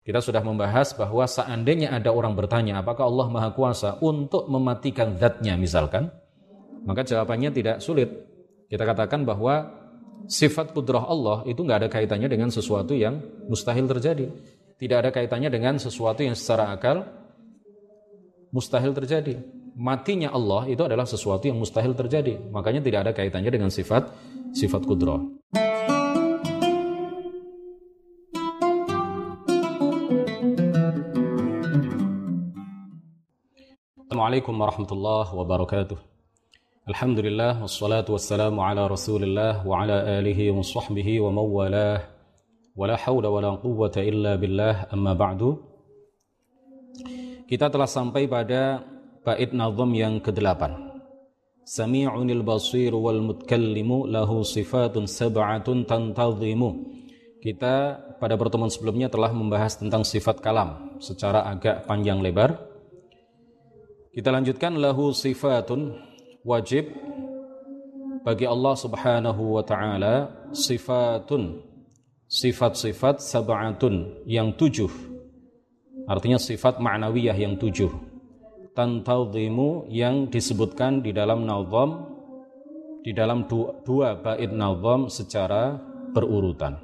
Kita 0.00 0.24
sudah 0.24 0.40
membahas 0.40 0.96
bahwa 0.96 1.28
seandainya 1.28 1.92
ada 1.92 2.08
orang 2.08 2.32
bertanya 2.32 2.80
apakah 2.80 3.04
Allah 3.04 3.28
Maha 3.28 3.50
Kuasa 3.52 4.00
untuk 4.00 4.48
mematikan 4.48 5.20
zatnya 5.20 5.60
misalkan, 5.60 6.08
maka 6.88 7.04
jawabannya 7.04 7.52
tidak 7.52 7.76
sulit. 7.84 8.08
Kita 8.72 8.88
katakan 8.88 9.28
bahwa 9.28 9.68
sifat 10.24 10.72
kudrah 10.72 11.04
Allah 11.04 11.44
itu 11.44 11.60
nggak 11.60 11.84
ada 11.84 11.88
kaitannya 11.92 12.32
dengan 12.32 12.48
sesuatu 12.48 12.96
yang 12.96 13.20
mustahil 13.44 13.84
terjadi. 13.84 14.32
Tidak 14.80 14.96
ada 14.96 15.12
kaitannya 15.12 15.52
dengan 15.52 15.76
sesuatu 15.76 16.24
yang 16.24 16.32
secara 16.32 16.72
akal 16.72 17.04
mustahil 18.48 18.96
terjadi. 18.96 19.36
Matinya 19.76 20.32
Allah 20.32 20.64
itu 20.72 20.80
adalah 20.80 21.04
sesuatu 21.04 21.44
yang 21.44 21.60
mustahil 21.60 21.92
terjadi. 21.92 22.40
Makanya 22.48 22.80
tidak 22.80 23.00
ada 23.04 23.12
kaitannya 23.12 23.52
dengan 23.52 23.68
sifat 23.68 24.08
sifat 24.56 24.82
kudrah. 24.88 25.39
Assalamualaikum 34.20 34.52
warahmatullahi 34.60 35.30
wabarakatuh. 35.32 35.98
Alhamdulillah 36.92 37.56
wassalatu 37.56 38.12
wassalamu 38.12 38.60
ala 38.60 38.84
Rasulillah 38.84 39.64
wa 39.64 39.80
ala 39.80 40.04
alihi 40.20 40.52
wa 40.52 40.60
sahbihi 40.60 41.24
wa 41.24 41.40
mawalah. 41.40 42.04
Wala 42.76 43.00
hawla 43.00 43.32
wala 43.32 43.56
quwwata 43.56 44.04
illa 44.04 44.36
billah 44.36 44.92
amma 44.92 45.16
ba'du. 45.16 45.64
Kita 47.48 47.72
telah 47.72 47.88
sampai 47.88 48.28
pada 48.28 48.84
bait 49.24 49.56
nazam 49.56 49.88
yang 49.96 50.20
ke-8. 50.20 50.68
Sami'unil 51.64 52.44
basir 52.44 52.92
wal 52.92 53.24
mutkallimu 53.24 54.04
lahu 54.04 54.44
sifatun 54.44 55.08
sab'atun 55.08 55.88
tantazimu. 55.88 56.70
Kita 57.40 57.96
pada 58.20 58.36
pertemuan 58.36 58.68
sebelumnya 58.68 59.08
telah 59.08 59.32
membahas 59.32 59.80
tentang 59.80 60.04
sifat 60.04 60.44
kalam 60.44 61.00
secara 61.00 61.48
agak 61.48 61.88
panjang 61.88 62.20
lebar 62.20 62.69
kita 64.10 64.34
lanjutkan 64.34 64.74
lahu 64.74 65.14
sifatun 65.14 65.94
wajib 66.42 66.90
bagi 68.26 68.42
Allah 68.42 68.74
Subhanahu 68.74 69.54
wa 69.54 69.62
taala. 69.62 70.14
Sifatun 70.50 71.62
sifat-sifat 72.26 73.22
sab'atun 73.22 74.26
yang 74.26 74.50
tujuh. 74.58 74.90
Artinya 76.10 76.42
sifat 76.42 76.82
ma'nawiyah 76.82 77.38
yang 77.38 77.54
tujuh. 77.54 77.90
Tantadhimu 78.74 79.90
yang 79.90 80.26
disebutkan 80.26 81.02
di 81.06 81.14
dalam 81.14 81.46
nazam 81.46 82.10
di 83.00 83.16
dalam 83.16 83.48
dua, 83.48 83.80
dua 83.80 84.18
bait 84.18 84.50
nazam 84.52 85.08
secara 85.08 85.78
berurutan. 86.12 86.76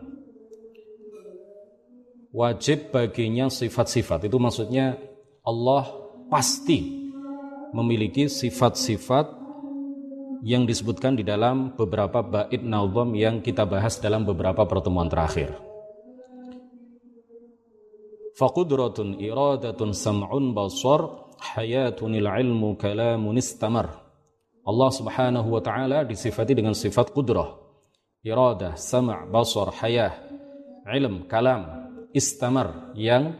Wajib 2.32 2.92
baginya 2.92 3.48
sifat-sifat. 3.48 4.28
Itu 4.28 4.36
maksudnya 4.36 4.96
Allah 5.42 5.88
pasti 6.28 7.05
memiliki 7.76 8.24
sifat-sifat 8.32 9.28
yang 10.40 10.64
disebutkan 10.64 11.12
di 11.20 11.24
dalam 11.26 11.76
beberapa 11.76 12.24
bait 12.24 12.64
nazam 12.64 13.12
yang 13.12 13.44
kita 13.44 13.68
bahas 13.68 14.00
dalam 14.00 14.24
beberapa 14.24 14.64
pertemuan 14.64 15.12
terakhir. 15.12 15.52
Faqudratun 18.36 19.20
iradatun 19.20 19.92
sam'un 19.96 20.56
basar 20.56 21.28
hayatunil 21.56 22.28
ilmu 22.28 22.76
kalamun 22.80 23.36
istamar. 23.36 24.04
Allah 24.66 24.90
Subhanahu 24.92 25.48
wa 25.56 25.62
taala 25.62 26.04
disifati 26.04 26.56
dengan 26.56 26.74
sifat 26.74 27.12
kudrah, 27.12 27.54
iradah, 28.24 28.74
sam' 28.74 29.30
basar, 29.30 29.70
hayah, 29.78 30.12
ilm, 30.90 31.28
kalam, 31.30 31.86
istamar 32.10 32.92
yang 32.98 33.36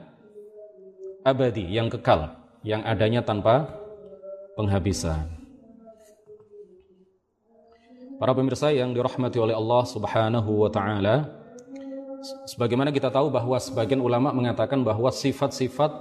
abadi, 1.27 1.67
yang 1.67 1.91
kekal, 1.91 2.39
yang 2.63 2.87
adanya 2.87 3.27
tanpa 3.27 3.86
penghabisan. 4.57 5.29
Para 8.17 8.33
pemirsa 8.33 8.73
yang 8.73 8.97
dirahmati 8.97 9.37
oleh 9.37 9.53
Allah 9.53 9.85
Subhanahu 9.85 10.65
wa 10.65 10.73
taala, 10.73 11.29
sebagaimana 12.49 12.89
kita 12.89 13.13
tahu 13.13 13.29
bahwa 13.29 13.61
sebagian 13.61 14.01
ulama 14.01 14.33
mengatakan 14.33 14.81
bahwa 14.81 15.13
sifat-sifat 15.13 15.93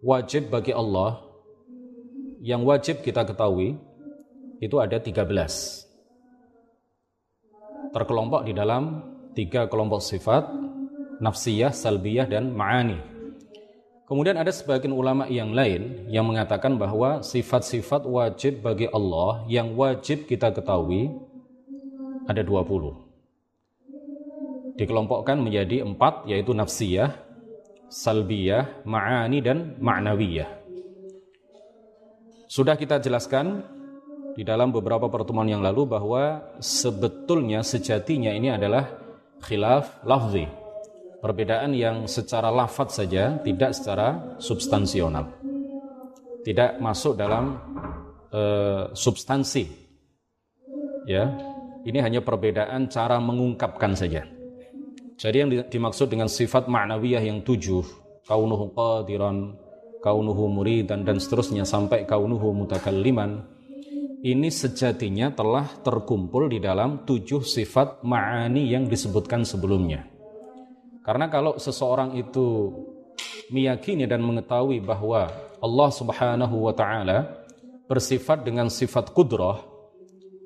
wajib 0.00 0.48
bagi 0.48 0.72
Allah 0.72 1.20
yang 2.40 2.64
wajib 2.64 3.04
kita 3.04 3.28
ketahui 3.28 3.76
itu 4.64 4.80
ada 4.80 4.96
13. 4.96 5.12
Terkelompok 7.92 8.48
di 8.48 8.56
dalam 8.56 9.04
tiga 9.36 9.68
kelompok 9.68 10.00
sifat, 10.00 10.48
nafsiyah, 11.20 11.76
salbiyah, 11.76 12.24
dan 12.24 12.56
ma'ani. 12.56 13.15
Kemudian 14.06 14.38
ada 14.38 14.54
sebagian 14.54 14.94
ulama 14.94 15.26
yang 15.26 15.50
lain 15.50 16.06
yang 16.06 16.30
mengatakan 16.30 16.78
bahwa 16.78 17.26
sifat-sifat 17.26 18.06
wajib 18.06 18.62
bagi 18.62 18.86
Allah 18.94 19.42
yang 19.50 19.74
wajib 19.74 20.30
kita 20.30 20.54
ketahui 20.54 21.10
ada 22.30 22.38
20. 22.46 24.78
Dikelompokkan 24.78 25.42
menjadi 25.42 25.82
empat 25.82 26.22
yaitu 26.30 26.54
nafsiyah, 26.54 27.18
salbiyah, 27.90 28.86
ma'ani 28.86 29.42
dan 29.42 29.74
ma'nawiyah. 29.82 30.54
Sudah 32.46 32.78
kita 32.78 33.02
jelaskan 33.02 33.66
di 34.38 34.46
dalam 34.46 34.70
beberapa 34.70 35.10
pertemuan 35.10 35.50
yang 35.50 35.66
lalu 35.66 35.82
bahwa 35.82 36.46
sebetulnya 36.62 37.66
sejatinya 37.66 38.30
ini 38.30 38.54
adalah 38.54 38.86
khilaf 39.42 39.98
lafzi 40.06 40.65
Perbedaan 41.16 41.72
yang 41.72 42.04
secara 42.04 42.52
lafat 42.52 42.92
saja, 42.92 43.40
tidak 43.40 43.72
secara 43.72 44.36
substansional. 44.36 45.32
Tidak 46.44 46.78
masuk 46.78 47.16
dalam 47.18 47.56
uh, 48.30 48.92
substansi. 48.92 49.64
Ya, 51.06 51.32
ini 51.86 51.98
hanya 52.02 52.20
perbedaan 52.20 52.90
cara 52.90 53.16
mengungkapkan 53.22 53.94
saja. 53.94 54.26
Jadi 55.16 55.36
yang 55.40 55.50
dimaksud 55.70 56.12
dengan 56.12 56.28
sifat 56.28 56.68
ma'nawiyah 56.68 57.24
yang 57.24 57.40
tujuh, 57.40 57.82
kaunuhu 58.28 58.74
qadiran, 58.76 59.56
kaunuhu 60.04 60.50
muridan 60.52 61.06
dan 61.06 61.16
seterusnya 61.16 61.64
sampai 61.64 62.04
kaunuhu 62.04 62.52
mutakalliman, 62.52 63.46
ini 64.26 64.50
sejatinya 64.50 65.30
telah 65.32 65.66
terkumpul 65.80 66.50
di 66.50 66.58
dalam 66.58 67.06
tujuh 67.06 67.46
sifat 67.46 68.02
ma'ani 68.02 68.66
yang 68.66 68.90
disebutkan 68.90 69.46
sebelumnya. 69.46 70.15
Karena 71.06 71.30
kalau 71.30 71.54
seseorang 71.54 72.18
itu 72.18 72.74
meyakini 73.54 74.10
dan 74.10 74.26
mengetahui 74.26 74.82
bahwa 74.82 75.30
Allah 75.62 75.90
Subhanahu 75.94 76.66
wa 76.66 76.74
taala 76.74 77.46
bersifat 77.86 78.42
dengan 78.42 78.66
sifat 78.66 79.14
kudrah, 79.14 79.62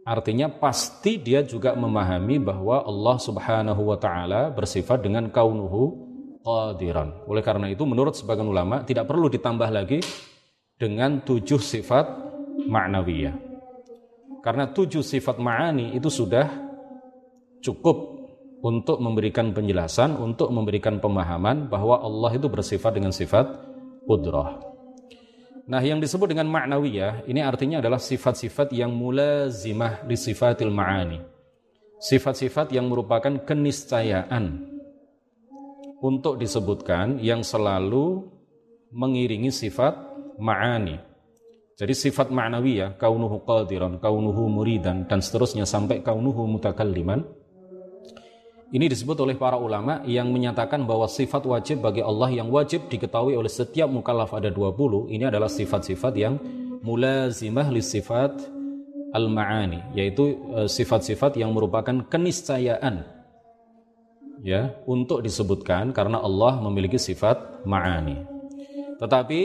artinya 0.05 0.53
pasti 0.53 1.17
dia 1.17 1.41
juga 1.41 1.73
memahami 1.73 2.37
bahwa 2.37 2.85
Allah 2.85 3.17
Subhanahu 3.17 3.89
wa 3.89 3.97
taala 3.97 4.53
bersifat 4.53 5.01
dengan 5.01 5.33
kaunuhu 5.33 5.97
qadiran. 6.45 7.25
Oleh 7.25 7.41
karena 7.41 7.73
itu 7.73 7.89
menurut 7.89 8.13
sebagian 8.13 8.45
ulama 8.45 8.85
tidak 8.85 9.09
perlu 9.09 9.33
ditambah 9.33 9.69
lagi 9.73 10.05
dengan 10.77 11.25
tujuh 11.25 11.57
sifat 11.57 12.05
ma'nawiyah. 12.69 13.49
Karena 14.45 14.69
tujuh 14.69 15.01
sifat 15.01 15.41
ma'ani 15.41 15.97
itu 15.97 16.13
sudah 16.13 16.49
cukup 17.65 18.20
untuk 18.61 19.01
memberikan 19.01 19.57
penjelasan, 19.57 20.21
untuk 20.21 20.53
memberikan 20.53 21.01
pemahaman 21.01 21.69
bahwa 21.73 22.01
Allah 22.01 22.37
itu 22.37 22.47
bersifat 22.49 22.93
dengan 22.97 23.13
sifat 23.13 23.49
qudrah. 24.05 24.61
Nah, 25.71 25.81
yang 25.81 26.03
disebut 26.03 26.35
dengan 26.35 26.51
ma'nawiyah 26.51 27.31
ini 27.31 27.41
artinya 27.41 27.79
adalah 27.79 28.03
sifat-sifat 28.03 28.75
yang 28.75 28.91
mulazimah 28.91 30.03
li 30.05 30.19
sifatil 30.19 30.75
ma'ani. 30.75 31.23
Sifat-sifat 32.01 32.75
yang 32.75 32.91
merupakan 32.91 33.31
keniscayaan 33.45 34.67
untuk 36.01 36.41
disebutkan 36.41 37.21
yang 37.21 37.45
selalu 37.45 38.25
mengiringi 38.91 39.53
sifat 39.53 39.95
ma'ani. 40.41 40.99
Jadi 41.79 41.95
sifat 41.97 42.29
ma'nawiyah, 42.29 43.01
kaunuhu 43.01 43.41
qadiran, 43.47 43.97
kaunuhu 44.03 44.53
muridan, 44.53 45.09
dan 45.09 45.25
seterusnya 45.25 45.65
sampai 45.65 46.05
kaunuhu 46.05 46.45
mutakalliman, 46.45 47.25
ini 48.71 48.87
disebut 48.87 49.19
oleh 49.19 49.35
para 49.35 49.59
ulama 49.59 49.99
yang 50.07 50.31
menyatakan 50.31 50.87
bahwa 50.87 51.11
sifat 51.11 51.43
wajib 51.43 51.83
bagi 51.83 52.07
Allah 52.07 52.31
yang 52.31 52.47
wajib 52.55 52.87
diketahui 52.87 53.35
oleh 53.35 53.51
setiap 53.51 53.91
mukallaf 53.91 54.31
ada 54.31 54.47
20. 54.47 55.11
Ini 55.11 55.27
adalah 55.27 55.51
sifat-sifat 55.51 56.15
yang 56.15 56.39
mulazimah 56.87 57.67
li 57.67 57.83
sifat 57.83 58.31
al-ma'ani, 59.11 59.91
yaitu 59.99 60.39
e, 60.55 60.71
sifat-sifat 60.71 61.35
yang 61.35 61.51
merupakan 61.51 62.07
keniscayaan 62.07 63.03
ya 64.47 64.71
untuk 64.87 65.27
disebutkan 65.27 65.91
karena 65.91 66.23
Allah 66.23 66.63
memiliki 66.63 66.95
sifat 66.95 67.67
ma'ani. 67.67 68.23
Tetapi 69.03 69.41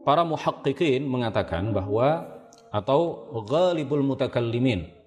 para 0.00 0.24
muhaqqiqin 0.24 1.04
mengatakan 1.04 1.76
bahwa 1.76 2.24
atau 2.72 3.28
ghalibul 3.44 4.00
mutakallimin 4.00 4.97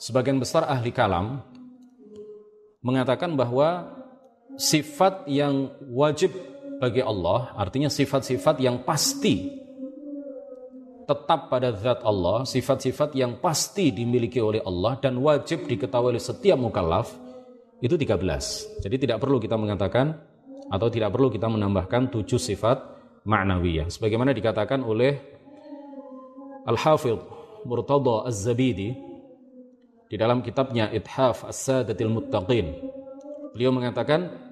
sebagian 0.00 0.40
besar 0.40 0.64
ahli 0.64 0.88
kalam 0.88 1.44
mengatakan 2.80 3.36
bahwa 3.36 3.92
sifat 4.56 5.28
yang 5.28 5.68
wajib 5.92 6.32
bagi 6.80 7.04
Allah, 7.04 7.52
artinya 7.60 7.92
sifat-sifat 7.92 8.56
yang 8.64 8.80
pasti 8.80 9.60
tetap 11.04 11.52
pada 11.52 11.76
zat 11.76 12.00
Allah, 12.00 12.48
sifat-sifat 12.48 13.12
yang 13.12 13.36
pasti 13.44 13.92
dimiliki 13.92 14.40
oleh 14.40 14.64
Allah 14.64 14.96
dan 14.96 15.20
wajib 15.20 15.68
diketahui 15.68 16.16
oleh 16.16 16.22
setiap 16.22 16.56
mukallaf 16.56 17.12
itu 17.84 17.92
13. 18.00 18.80
Jadi 18.80 18.96
tidak 18.96 19.20
perlu 19.20 19.36
kita 19.36 19.60
mengatakan 19.60 20.16
atau 20.72 20.88
tidak 20.88 21.12
perlu 21.12 21.28
kita 21.28 21.50
menambahkan 21.52 22.08
tujuh 22.08 22.40
sifat 22.40 22.80
ma'nawiyah. 23.28 23.92
Sebagaimana 23.92 24.32
dikatakan 24.32 24.80
oleh 24.80 25.20
Al-Hafidh 26.64 27.20
Murtada 27.68 28.24
Az-Zabidi 28.24 29.09
di 30.10 30.18
dalam 30.18 30.42
kitabnya 30.42 30.90
Ithaf 30.90 31.46
As-Sadatil 31.46 32.10
Muttaqin. 32.10 32.66
Beliau 33.54 33.70
mengatakan 33.70 34.50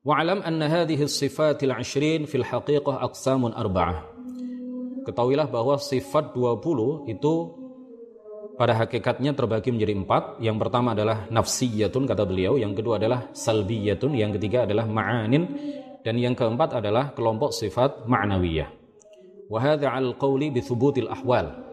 Wa'alam 0.00 0.40
anna 0.40 0.64
hadhihi 0.64 1.04
sifatil 1.04 1.76
ashrin 1.76 2.24
fil 2.24 2.46
haqiqah 2.46 3.04
aqsamun 3.04 3.52
arba'ah. 3.52 4.00
Ketahuilah 5.04 5.44
bahwa 5.50 5.76
sifat 5.76 6.32
20 6.32 7.10
itu 7.12 7.34
pada 8.56 8.76
hakikatnya 8.80 9.36
terbagi 9.36 9.72
menjadi 9.72 9.92
empat. 9.92 10.40
Yang 10.40 10.56
pertama 10.56 10.96
adalah 10.96 11.28
nafsiyatun 11.28 12.08
kata 12.08 12.24
beliau, 12.24 12.56
yang 12.56 12.72
kedua 12.72 12.96
adalah 12.96 13.28
salbiyatun, 13.36 14.16
yang 14.16 14.32
ketiga 14.36 14.64
adalah 14.64 14.88
ma'anin, 14.88 15.44
dan 16.00 16.16
yang 16.16 16.32
keempat 16.32 16.80
adalah 16.80 17.12
kelompok 17.12 17.52
sifat 17.52 18.08
ma'nawiyah. 18.08 18.72
Wahada 19.52 19.92
al-qawli 19.92 20.48
bithubutil 20.48 21.12
ahwal. 21.12 21.69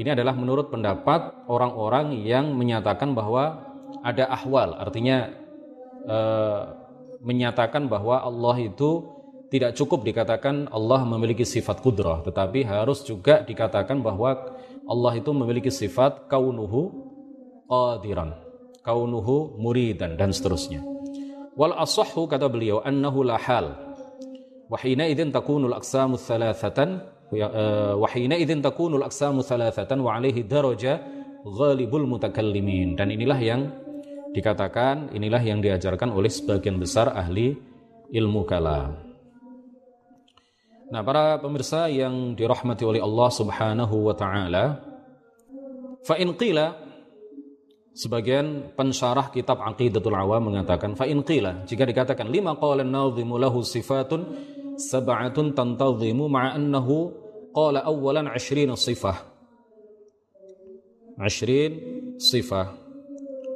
Ini 0.00 0.16
adalah 0.16 0.32
menurut 0.32 0.72
pendapat 0.72 1.44
orang-orang 1.44 2.24
yang 2.24 2.56
menyatakan 2.56 3.12
bahwa 3.12 3.68
ada 4.00 4.32
ahwal, 4.32 4.72
artinya 4.80 5.28
uh, 6.08 6.72
menyatakan 7.20 7.84
bahwa 7.84 8.16
Allah 8.24 8.56
itu 8.64 9.04
tidak 9.52 9.76
cukup 9.76 10.00
dikatakan 10.08 10.72
Allah 10.72 11.04
memiliki 11.04 11.44
sifat 11.44 11.84
kudrah, 11.84 12.24
tetapi 12.24 12.64
harus 12.64 13.04
juga 13.04 13.44
dikatakan 13.44 14.00
bahwa 14.00 14.56
Allah 14.88 15.12
itu 15.20 15.36
memiliki 15.36 15.68
sifat 15.68 16.32
kaunuhu 16.32 16.96
qadiran, 17.68 18.40
kaunuhu 18.80 19.60
muridan 19.60 20.16
dan 20.16 20.32
seterusnya. 20.32 20.80
Wal 21.60 21.76
asahhu 21.76 22.24
kata 22.24 22.48
beliau 22.48 22.80
annahu 22.80 23.20
la 23.20 23.36
hal. 23.36 23.76
Wa 24.64 24.80
hina 24.80 25.04
idzin 25.12 25.28
takunu 25.28 25.68
al-aqsamu 25.68 26.16
thalathatan 26.16 27.04
wa 27.30 28.08
hina 28.10 28.34
idzin 28.34 28.58
takunu 28.58 28.98
al-aqsamu 28.98 29.46
thalathatan 29.46 30.02
wa 30.02 30.18
alaihi 30.18 30.42
daraja 30.42 30.98
ghalibul 31.46 32.06
mutakallimin. 32.06 32.98
Dan 32.98 33.14
inilah 33.14 33.38
yang 33.38 33.70
dikatakan 34.34 35.14
inilah 35.14 35.42
yang 35.42 35.58
diajarkan 35.62 36.10
oleh 36.10 36.30
sebagian 36.30 36.78
besar 36.78 37.14
ahli 37.14 37.54
ilmu 38.10 38.42
kalam. 38.46 38.98
Nah, 40.90 41.06
para 41.06 41.38
pemirsa 41.38 41.86
yang 41.86 42.34
dirahmati 42.34 42.82
oleh 42.82 42.98
Allah 42.98 43.30
Subhanahu 43.30 44.10
wa 44.10 44.14
taala, 44.18 44.82
fa 46.02 46.18
in 46.18 46.34
qila 46.34 46.74
sebagian 47.94 48.74
pensyarah 48.74 49.30
kitab 49.30 49.62
Aqidatul 49.62 50.18
Awam 50.18 50.50
mengatakan 50.50 50.98
fa 50.98 51.06
in 51.06 51.22
qila 51.22 51.62
jika 51.62 51.86
dikatakan 51.86 52.26
lima 52.26 52.58
qala 52.58 52.82
an-nadhimu 52.82 53.38
lahu 53.38 53.62
sifatun 53.62 54.34
sab'atun 54.80 55.52
tantadhimu 55.52 56.32
ma'a 56.32 56.56
annahu 56.56 57.12
qala 57.52 57.84
awwalan 57.84 58.32
20 58.32 58.72
sifah 58.80 59.16
20 61.20 62.16
sifah 62.16 62.80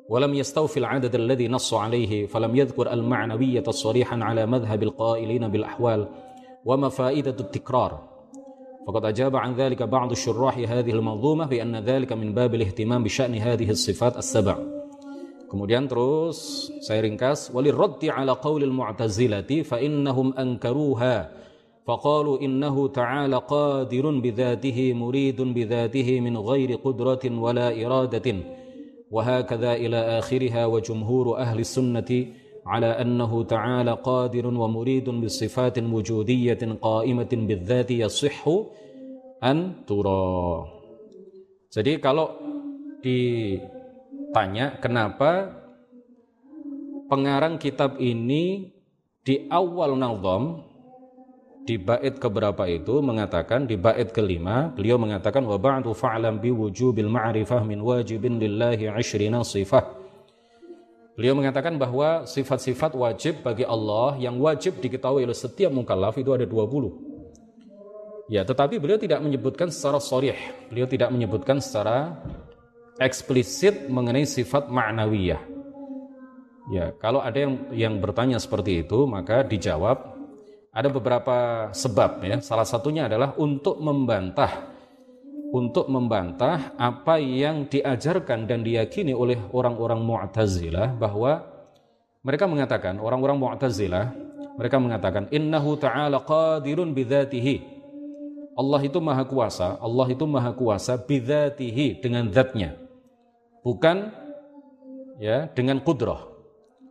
ولم 0.09 0.35
يستوفي 0.35 0.76
العدد 0.76 1.15
الذي 1.15 1.49
نص 1.49 1.75
عليه 1.75 2.26
فلم 2.26 2.56
يذكر 2.56 2.93
المعنوية 2.93 3.65
صريحا 3.65 4.25
على 4.25 4.47
مذهب 4.47 4.82
القائلين 4.82 5.49
بالأحوال 5.49 6.09
وما 6.65 6.88
فائدة 6.88 7.37
التكرار. 7.41 8.09
فقد 8.87 9.05
أجاب 9.05 9.37
عن 9.37 9.55
ذلك 9.55 9.82
بعض 9.82 10.11
الشراح 10.11 10.59
هذه 10.59 10.91
المنظومة 10.91 11.47
بأن 11.47 11.76
ذلك 11.76 12.12
من 12.12 12.35
باب 12.35 12.55
الاهتمام 12.55 13.05
بشأن 13.05 13.35
هذه 13.35 13.71
الصفات 13.71 14.17
السبع. 14.17 14.74
Kemudian 15.54 15.86
terus 15.86 16.66
saya 16.82 17.06
ringkas 17.06 17.54
walirraddi 17.54 18.10
ala 18.10 18.34
qaulil 18.42 18.74
mu'tazilati 18.74 19.62
fa 19.62 19.78
innahum 19.78 20.34
ankaruha 20.34 21.30
faqalu 21.86 22.42
innahu 22.42 22.90
ta'ala 22.90 23.38
qadirun 23.46 24.18
bidzatihi 24.18 24.98
muridun 24.98 25.54
bidzatihi 25.54 26.18
min 26.18 26.34
ghairi 26.34 26.74
qudratin 26.82 27.38
wala 27.38 27.70
iradatin 27.70 28.66
وهكذا 29.14 29.78
إلى 29.78 30.18
آخرها 30.18 30.66
وجمهور 30.66 31.38
أهل 31.38 31.58
السنة 31.62 32.10
على 32.66 32.90
أنه 32.98 33.32
تعالى 33.42 33.92
قادر 34.02 34.46
ومريد 34.46 35.06
بصفات 35.06 35.78
وجودية 35.78 36.62
قائمة 36.82 37.32
بالذات 37.32 37.90
يصح 37.90 38.40
أن 39.44 39.86
ترى 39.86 40.34
Jadi 41.70 42.02
kalau 42.02 42.26
ditanya 44.34 44.82
kenapa 44.82 45.55
pengarang 47.06 47.55
kitab 47.55 48.02
ini 48.02 48.75
di 49.22 49.46
awal 49.46 49.94
nazam 49.94 50.66
di 51.64 51.78
bait 51.81 52.19
keberapa 52.19 52.66
itu 52.66 52.99
mengatakan 53.00 53.64
di 53.64 53.78
bait 53.78 54.11
kelima 54.11 54.75
beliau 54.75 54.99
mengatakan 54.99 55.46
wa 55.46 55.56
ba'du 55.56 55.94
fa'lam 55.94 56.43
bi 56.43 56.50
wujubil 56.52 57.08
ma'rifah 57.08 57.62
min 57.62 57.78
wajibin 57.81 58.43
lillahi 58.43 58.90
20 58.90 59.40
sifah 59.46 60.05
Beliau 61.14 61.38
mengatakan 61.38 61.78
bahwa 61.78 62.26
sifat-sifat 62.26 62.90
wajib 62.99 63.46
bagi 63.46 63.62
Allah 63.62 64.19
yang 64.19 64.34
wajib 64.43 64.82
diketahui 64.82 65.22
oleh 65.22 65.38
setiap 65.38 65.70
mukallaf 65.70 66.19
itu 66.19 66.34
ada 66.34 66.43
20. 66.43 68.34
Ya, 68.34 68.43
tetapi 68.43 68.82
beliau 68.82 68.99
tidak 68.99 69.22
menyebutkan 69.22 69.70
secara 69.70 70.02
sorih. 70.02 70.34
Beliau 70.75 70.90
tidak 70.90 71.14
menyebutkan 71.14 71.62
secara 71.62 72.19
eksplisit 72.99 73.91
mengenai 73.91 74.26
sifat 74.26 74.70
ma'nawiyah. 74.70 75.43
Ya, 76.73 76.96
kalau 76.96 77.20
ada 77.20 77.37
yang 77.37 77.55
yang 77.75 77.94
bertanya 78.00 78.41
seperti 78.41 78.87
itu, 78.87 79.05
maka 79.05 79.44
dijawab 79.44 80.17
ada 80.73 80.88
beberapa 80.88 81.69
sebab 81.76 82.25
ya. 82.25 82.41
Salah 82.41 82.64
satunya 82.64 83.05
adalah 83.06 83.37
untuk 83.37 83.79
membantah 83.79 84.75
untuk 85.55 85.87
membantah 85.87 86.75
apa 86.75 87.23
yang 87.23 87.70
diajarkan 87.70 88.50
dan 88.50 88.67
diyakini 88.67 89.14
oleh 89.14 89.38
orang-orang 89.55 90.02
Mu'tazilah 90.02 90.99
bahwa 90.99 91.47
mereka 92.26 92.50
mengatakan 92.50 92.99
orang-orang 92.99 93.38
Mu'tazilah 93.38 94.11
mereka 94.58 94.82
mengatakan 94.82 95.30
innahu 95.30 95.78
ta'ala 95.78 96.26
qadirun 96.26 96.90
bidzatihi 96.90 97.71
Allah 98.59 98.83
itu 98.83 98.99
maha 98.99 99.23
kuasa 99.23 99.78
Allah 99.78 100.07
itu 100.11 100.26
maha 100.26 100.50
kuasa 100.50 100.99
bidzatihi 100.99 102.02
dengan 102.02 102.26
zatnya 102.35 102.75
bukan 103.64 104.12
ya 105.18 105.49
dengan 105.56 105.80
kudrah 105.80 106.21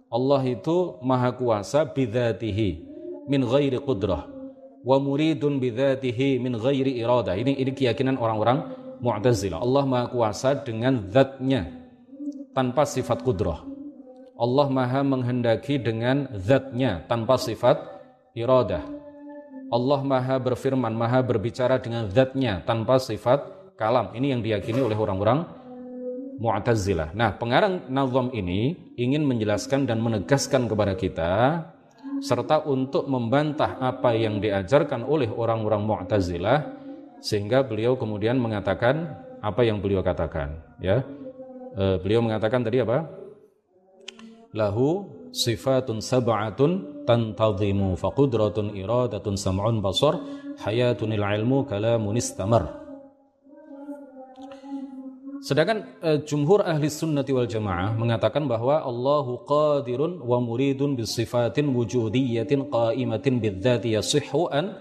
Allah 0.09 0.41
itu 0.49 0.97
maha 1.05 1.31
kuasa 1.31 1.85
bidzatihi 1.85 2.69
min 3.29 3.45
ghairi 3.45 3.77
qudrah 3.77 4.33
wa 4.83 4.97
muridun 4.99 5.57
bidzatihi 5.63 6.37
min 6.43 6.59
ghairi 6.59 6.99
iradah. 6.99 7.39
Ini 7.39 7.55
ini 7.55 7.71
keyakinan 7.71 8.19
orang-orang 8.19 8.83
Mu'tazilah. 9.03 9.59
Allah 9.59 9.83
Maha 9.83 10.07
Kuasa 10.11 10.63
dengan 10.63 11.11
zatnya 11.11 11.67
tanpa 12.55 12.87
sifat 12.87 13.19
kudrah. 13.23 13.63
Allah 14.39 14.67
Maha 14.71 15.03
menghendaki 15.03 15.79
dengan 15.79 16.31
zatnya 16.39 17.03
tanpa 17.07 17.35
sifat 17.35 17.79
iradah. 18.31 18.83
Allah 19.73 19.99
Maha 20.05 20.39
berfirman, 20.39 20.93
Maha 20.95 21.19
berbicara 21.19 21.83
dengan 21.83 22.07
zatnya 22.07 22.63
tanpa 22.63 22.95
sifat 22.95 23.43
kalam. 23.75 24.15
Ini 24.15 24.37
yang 24.37 24.41
diyakini 24.45 24.79
oleh 24.79 24.95
orang-orang 24.95 25.47
Mu'tazilah. 26.41 27.13
Nah, 27.13 27.37
pengarang 27.37 27.89
nazam 27.89 28.33
ini 28.33 28.93
ingin 28.97 29.21
menjelaskan 29.25 29.85
dan 29.85 30.01
menegaskan 30.01 30.65
kepada 30.65 30.97
kita 30.97 31.31
serta 32.23 32.63
untuk 32.63 33.05
membantah 33.05 33.77
apa 33.83 34.15
yang 34.15 34.39
diajarkan 34.39 35.03
oleh 35.03 35.29
orang-orang 35.29 35.83
Mu'tazilah 35.83 36.59
sehingga 37.23 37.63
beliau 37.63 37.95
kemudian 37.95 38.39
mengatakan 38.39 39.15
apa 39.43 39.61
yang 39.63 39.79
beliau 39.83 40.03
katakan 40.03 40.59
ya. 40.79 41.03
E, 41.75 41.99
beliau 41.99 42.23
mengatakan 42.23 42.63
tadi 42.63 42.83
apa? 42.83 43.07
Lahu 44.53 45.09
sifatun 45.33 45.99
sab'atun 45.99 47.03
tantazimu 47.09 47.97
faqudratun 47.97 48.77
iradatun 48.77 49.35
sam'un 49.35 49.81
basar 49.81 50.21
hayatun 50.61 51.15
ilmu 51.15 51.65
kalamun 51.65 52.15
istamar 52.15 52.82
Sedangkan 55.43 55.99
uh, 55.99 56.23
jumhur 56.23 56.63
ahli 56.63 56.87
sunnati 56.87 57.35
wal 57.35 57.51
jamaah 57.51 57.91
mengatakan 57.99 58.47
bahwa 58.47 58.79
Allahu 58.79 59.43
qadirun 59.43 60.23
wa 60.23 60.39
muridun 60.39 60.95
bisifatin 60.95 61.67
wujudiyatin 61.75 62.71
qaimatin 62.71 63.43
bidzati 63.43 63.99
yasihhu 63.99 64.47
an 64.47 64.79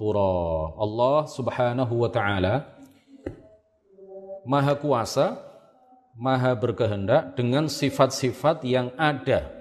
tura. 0.00 0.72
Allah 0.80 1.28
subhanahu 1.28 1.92
wa 1.92 2.08
ta'ala 2.08 2.64
maha 4.48 4.72
kuasa, 4.80 5.44
maha 6.16 6.56
berkehendak 6.56 7.36
dengan 7.36 7.68
sifat-sifat 7.68 8.64
yang 8.64 8.88
ada 8.96 9.58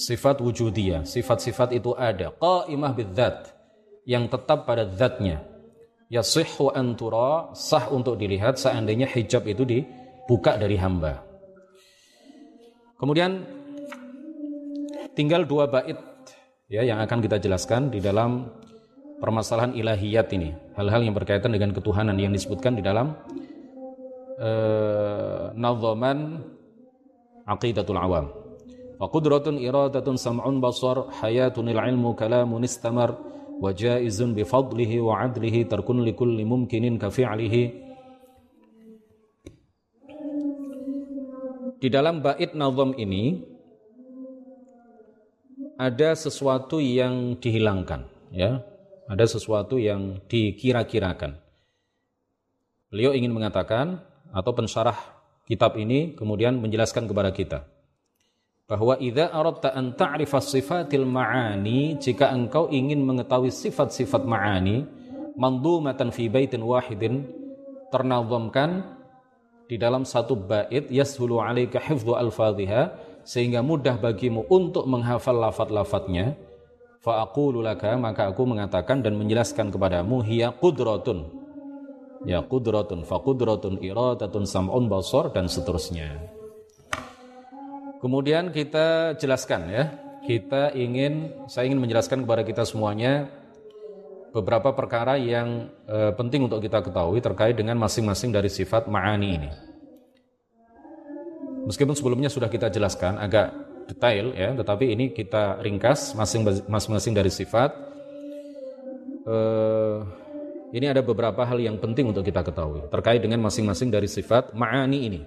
sifat 0.00 0.40
wujudiyah, 0.40 1.04
sifat-sifat 1.04 1.76
itu 1.76 1.92
ada, 1.92 2.32
qaimah 2.32 2.92
bidzat 2.96 3.52
yang 4.08 4.26
tetap 4.26 4.64
pada 4.64 4.88
zatnya. 4.96 5.44
Yasihhu 6.10 6.74
antura 6.74 7.54
sah 7.54 7.86
untuk 7.94 8.18
dilihat 8.18 8.58
seandainya 8.58 9.06
hijab 9.06 9.46
itu 9.46 9.62
dibuka 9.62 10.58
dari 10.58 10.74
hamba. 10.74 11.22
Kemudian 12.98 13.46
tinggal 15.14 15.46
dua 15.46 15.70
bait 15.70 15.94
ya 16.66 16.82
yang 16.82 16.98
akan 16.98 17.22
kita 17.22 17.38
jelaskan 17.38 17.94
di 17.94 18.02
dalam 18.02 18.50
permasalahan 19.22 19.70
ilahiyat 19.70 20.26
ini, 20.34 20.50
hal-hal 20.74 21.06
yang 21.06 21.14
berkaitan 21.14 21.54
dengan 21.54 21.70
ketuhanan 21.70 22.18
yang 22.18 22.34
disebutkan 22.34 22.74
di 22.74 22.82
dalam 22.82 23.14
uh, 24.42 25.54
nazaman 25.54 26.42
aqidatul 27.46 28.02
awam. 28.02 28.34
Wa 28.98 29.06
qudratun 29.06 29.62
iradatun 29.62 30.18
sam'un 30.18 30.58
basar 30.58 31.06
hayatun 31.22 31.70
ilmu 31.70 32.18
kalamun 32.18 32.66
istamar 32.66 33.14
adlihi 35.12 35.68
tarkun 35.68 36.00
li 36.00 36.16
kulli 36.16 36.48
mumkinin 36.48 36.96
ka 36.96 37.12
fi'lihi. 37.12 37.64
Di 41.80 41.88
dalam 41.88 42.20
bait 42.24 42.52
nazam 42.56 42.92
ini 42.96 43.40
ada 45.80 46.12
sesuatu 46.16 46.80
yang 46.80 47.36
dihilangkan 47.36 48.08
ya. 48.32 48.64
Ada 49.10 49.26
sesuatu 49.26 49.74
yang 49.74 50.22
dikira-kirakan. 50.30 51.34
Beliau 52.94 53.10
ingin 53.10 53.34
mengatakan 53.34 53.98
atau 54.30 54.54
pensyarah 54.54 54.94
kitab 55.44 55.74
ini 55.74 56.14
kemudian 56.14 56.62
menjelaskan 56.62 57.10
kepada 57.10 57.34
kita 57.34 57.66
bahwa 58.70 58.94
idza 59.02 59.34
aradta 59.34 59.74
an 59.74 59.98
ta'rifa 59.98 60.38
sifatil 60.38 61.02
ma'ani 61.02 61.98
jika 61.98 62.30
engkau 62.30 62.70
ingin 62.70 63.02
mengetahui 63.02 63.50
sifat-sifat 63.50 64.22
ma'ani 64.22 64.86
mandumatan 65.34 66.14
fi 66.14 66.30
baitin 66.30 66.62
wahidin 66.62 67.26
ternazamkan 67.90 68.94
di 69.66 69.74
dalam 69.74 70.06
satu 70.06 70.38
bait 70.38 70.86
yashulu 70.86 71.42
'alaika 71.42 71.82
hifdhu 71.82 72.14
alfadhiha 72.14 72.94
sehingga 73.26 73.58
mudah 73.58 73.98
bagimu 73.98 74.46
untuk 74.46 74.86
menghafal 74.86 75.34
lafat-lafatnya 75.34 76.38
Fa'aqulu 77.00 77.64
laka 77.64 77.96
maka 77.96 78.28
aku 78.28 78.44
mengatakan 78.44 79.00
dan 79.00 79.16
menjelaskan 79.16 79.72
kepadamu 79.72 80.20
hiya 80.20 80.52
qudratun. 80.52 81.32
Ya 82.28 82.44
qudratun 82.44 83.08
fa 83.08 83.16
qudratun 83.24 83.80
iradatun 83.80 84.44
sam'un 84.44 84.84
basar 84.84 85.32
dan 85.32 85.48
seterusnya. 85.48 86.39
Kemudian 88.00 88.48
kita 88.48 89.14
jelaskan 89.20 89.68
ya. 89.68 89.84
Kita 90.24 90.72
ingin 90.76 91.44
saya 91.48 91.68
ingin 91.68 91.80
menjelaskan 91.80 92.24
kepada 92.24 92.44
kita 92.44 92.64
semuanya 92.64 93.28
beberapa 94.32 94.72
perkara 94.72 95.20
yang 95.20 95.68
e, 95.84 96.12
penting 96.16 96.46
untuk 96.48 96.64
kita 96.64 96.80
ketahui 96.80 97.20
terkait 97.20 97.56
dengan 97.56 97.76
masing-masing 97.80 98.32
dari 98.32 98.48
sifat 98.48 98.88
ma'ani 98.88 99.28
ini. 99.36 99.50
Meskipun 101.68 101.92
sebelumnya 101.92 102.32
sudah 102.32 102.48
kita 102.48 102.72
jelaskan 102.72 103.20
agak 103.20 103.52
detail 103.90 104.32
ya, 104.32 104.54
tetapi 104.56 104.96
ini 104.96 105.12
kita 105.12 105.60
ringkas 105.60 106.16
masing-masing 106.16 107.12
dari 107.12 107.28
sifat. 107.28 107.74
Uh, 109.28 110.08
ini 110.72 110.88
ada 110.88 111.04
beberapa 111.04 111.44
hal 111.44 111.60
yang 111.60 111.76
penting 111.76 112.08
untuk 112.08 112.24
kita 112.24 112.40
ketahui 112.40 112.86
terkait 112.88 113.20
dengan 113.20 113.44
masing-masing 113.44 113.92
dari 113.92 114.08
sifat 114.08 114.56
ma'ani 114.56 114.98
ini. 115.04 115.20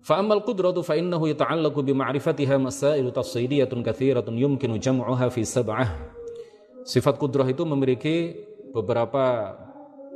Fa'amal 0.00 0.40
qudratu 0.40 0.80
fa'innahu 0.80 1.28
yata'allaku 1.28 1.84
bima'rifatiha 1.84 2.56
masailu 2.56 3.12
tafsidiyatun 3.12 3.84
kathiratun 3.84 4.32
yumkinu 4.32 4.80
fi. 5.28 5.42
Sifat 6.80 7.20
kudrah 7.20 7.44
itu 7.44 7.60
memiliki 7.68 8.32
beberapa 8.72 9.52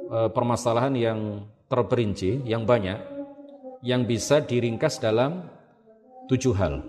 uh, 0.09 0.33
permasalahan 0.33 0.97
yang 0.97 1.21
terperinci, 1.69 2.41
yang 2.49 2.65
banyak, 2.65 2.97
yang 3.85 4.09
bisa 4.09 4.41
diringkas 4.41 4.97
dalam 4.97 5.45
tujuh 6.33 6.57
hal. 6.57 6.81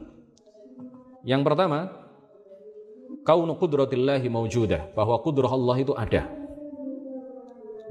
Yang 1.28 1.42
pertama, 1.44 1.92
kaunu 3.28 3.60
qudratillahi 3.60 4.32
mawjudah, 4.32 4.96
bahwa 4.96 5.20
kudrah 5.20 5.52
Allah 5.52 5.76
itu 5.84 5.92
ada. 5.92 6.24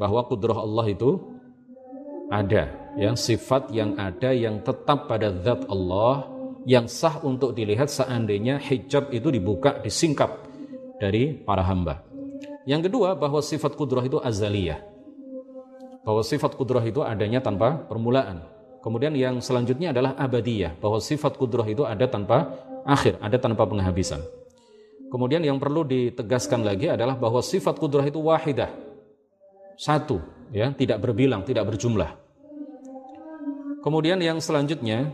Bahwa 0.01 0.25
kudrah 0.25 0.57
Allah 0.57 0.87
itu 0.89 1.21
ada, 2.33 2.84
yang 2.95 3.19
sifat 3.19 3.71
yang 3.75 3.99
ada 3.99 4.31
yang 4.31 4.63
tetap 4.63 5.11
pada 5.11 5.35
zat 5.43 5.67
Allah 5.67 6.31
yang 6.65 6.89
sah 6.89 7.21
untuk 7.21 7.53
dilihat 7.53 7.93
seandainya 7.93 8.57
hijab 8.57 9.13
itu 9.13 9.29
dibuka, 9.29 9.79
disingkap 9.85 10.41
dari 10.97 11.37
para 11.37 11.61
hamba. 11.61 12.01
Yang 12.65 12.89
kedua, 12.89 13.13
bahwa 13.13 13.45
sifat 13.45 13.77
kudrah 13.77 14.05
itu 14.07 14.17
azaliyah. 14.17 14.81
Bahwa 16.05 16.25
sifat 16.25 16.57
kudrah 16.57 16.85
itu 16.85 17.05
adanya 17.05 17.45
tanpa 17.45 17.77
permulaan. 17.85 18.55
Kemudian 18.85 19.17
yang 19.17 19.41
selanjutnya 19.41 19.97
adalah 19.97 20.13
abadiyah, 20.21 20.77
bahwa 20.77 21.01
sifat 21.01 21.41
kudroh 21.41 21.65
itu 21.65 21.89
ada 21.89 22.05
tanpa 22.05 22.53
akhir, 22.85 23.17
ada 23.25 23.41
tanpa 23.41 23.65
penghabisan. 23.65 24.21
Kemudian 25.09 25.41
yang 25.41 25.57
perlu 25.57 25.89
ditegaskan 25.89 26.61
lagi 26.61 26.93
adalah 26.93 27.17
bahwa 27.17 27.41
sifat 27.41 27.81
kudroh 27.81 28.05
itu 28.05 28.21
wahidah, 28.21 28.69
satu, 29.81 30.21
ya, 30.53 30.69
tidak 30.77 31.01
berbilang, 31.01 31.49
tidak 31.49 31.65
berjumlah. 31.65 32.24
Kemudian 33.85 34.17
yang 34.17 34.41
selanjutnya, 34.41 35.12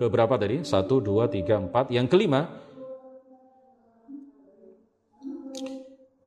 ke 0.00 0.08
berapa 0.08 0.40
tadi? 0.40 0.64
Satu, 0.64 0.96
dua, 1.04 1.28
tiga, 1.28 1.60
empat. 1.60 1.92
Yang 1.92 2.08
kelima, 2.08 2.48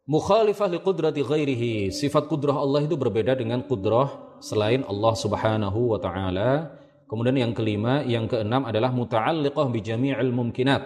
mukhalifah 0.06 0.70
li 0.70 0.78
qudrati 0.78 1.26
ghairihi. 1.26 1.90
Sifat 1.90 2.30
kudrah 2.30 2.54
Allah 2.54 2.86
itu 2.86 2.94
berbeda 2.94 3.34
dengan 3.34 3.66
kudrah 3.66 4.38
selain 4.38 4.86
Allah 4.86 5.14
Subhanahu 5.18 5.98
wa 5.98 6.00
taala. 6.00 6.78
Kemudian 7.10 7.34
yang 7.34 7.54
kelima, 7.58 8.06
yang 8.06 8.30
keenam 8.30 8.70
adalah 8.70 8.94
muta'alliqah 8.94 9.66
bi 9.74 9.82
jami'il 9.82 10.30
mumkinat. 10.30 10.86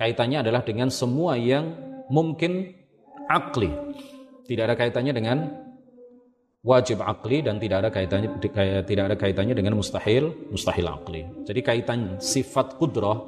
Kaitannya 0.00 0.40
adalah 0.40 0.64
dengan 0.64 0.88
semua 0.88 1.36
yang 1.36 1.76
mungkin 2.08 2.72
akli. 3.28 3.68
Tidak 4.48 4.64
ada 4.64 4.72
kaitannya 4.72 5.12
dengan 5.12 5.67
wajib 6.62 7.02
akli 7.02 7.44
dan 7.44 7.62
tidak 7.62 7.86
ada 7.86 7.90
kaitannya 7.94 8.30
tidak 8.82 9.04
ada 9.12 9.16
kaitannya 9.16 9.54
dengan 9.54 9.78
mustahil 9.78 10.34
mustahil 10.50 10.86
akli. 10.90 11.22
Jadi 11.46 11.60
kaitan 11.62 12.18
sifat 12.18 12.76
kudrah 12.76 13.18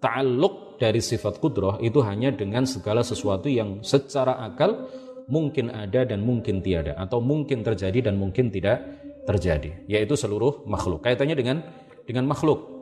ta'alluq 0.00 0.80
dari 0.80 1.00
sifat 1.00 1.38
kudrah 1.38 1.76
itu 1.84 2.00
hanya 2.00 2.32
dengan 2.32 2.64
segala 2.64 3.04
sesuatu 3.04 3.52
yang 3.52 3.84
secara 3.84 4.40
akal 4.40 4.88
mungkin 5.28 5.70
ada 5.70 6.08
dan 6.08 6.24
mungkin 6.24 6.64
tiada 6.64 6.96
atau 6.96 7.20
mungkin 7.20 7.62
terjadi 7.62 8.10
dan 8.10 8.16
mungkin 8.16 8.48
tidak 8.48 8.80
terjadi 9.28 9.84
yaitu 9.86 10.16
seluruh 10.16 10.64
makhluk. 10.64 11.04
Kaitannya 11.04 11.36
dengan 11.36 11.60
dengan 12.08 12.26
makhluk. 12.26 12.80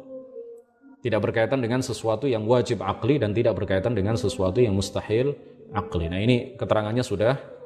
Tidak 0.99 1.23
berkaitan 1.23 1.63
dengan 1.63 1.79
sesuatu 1.79 2.27
yang 2.27 2.43
wajib 2.43 2.83
akli 2.83 3.23
dan 3.23 3.31
tidak 3.31 3.55
berkaitan 3.55 3.95
dengan 3.95 4.19
sesuatu 4.19 4.59
yang 4.59 4.75
mustahil 4.75 5.31
akli 5.73 6.09
nah 6.09 6.21
ini 6.21 6.57
keterangannya 6.57 7.05
sudah 7.05 7.58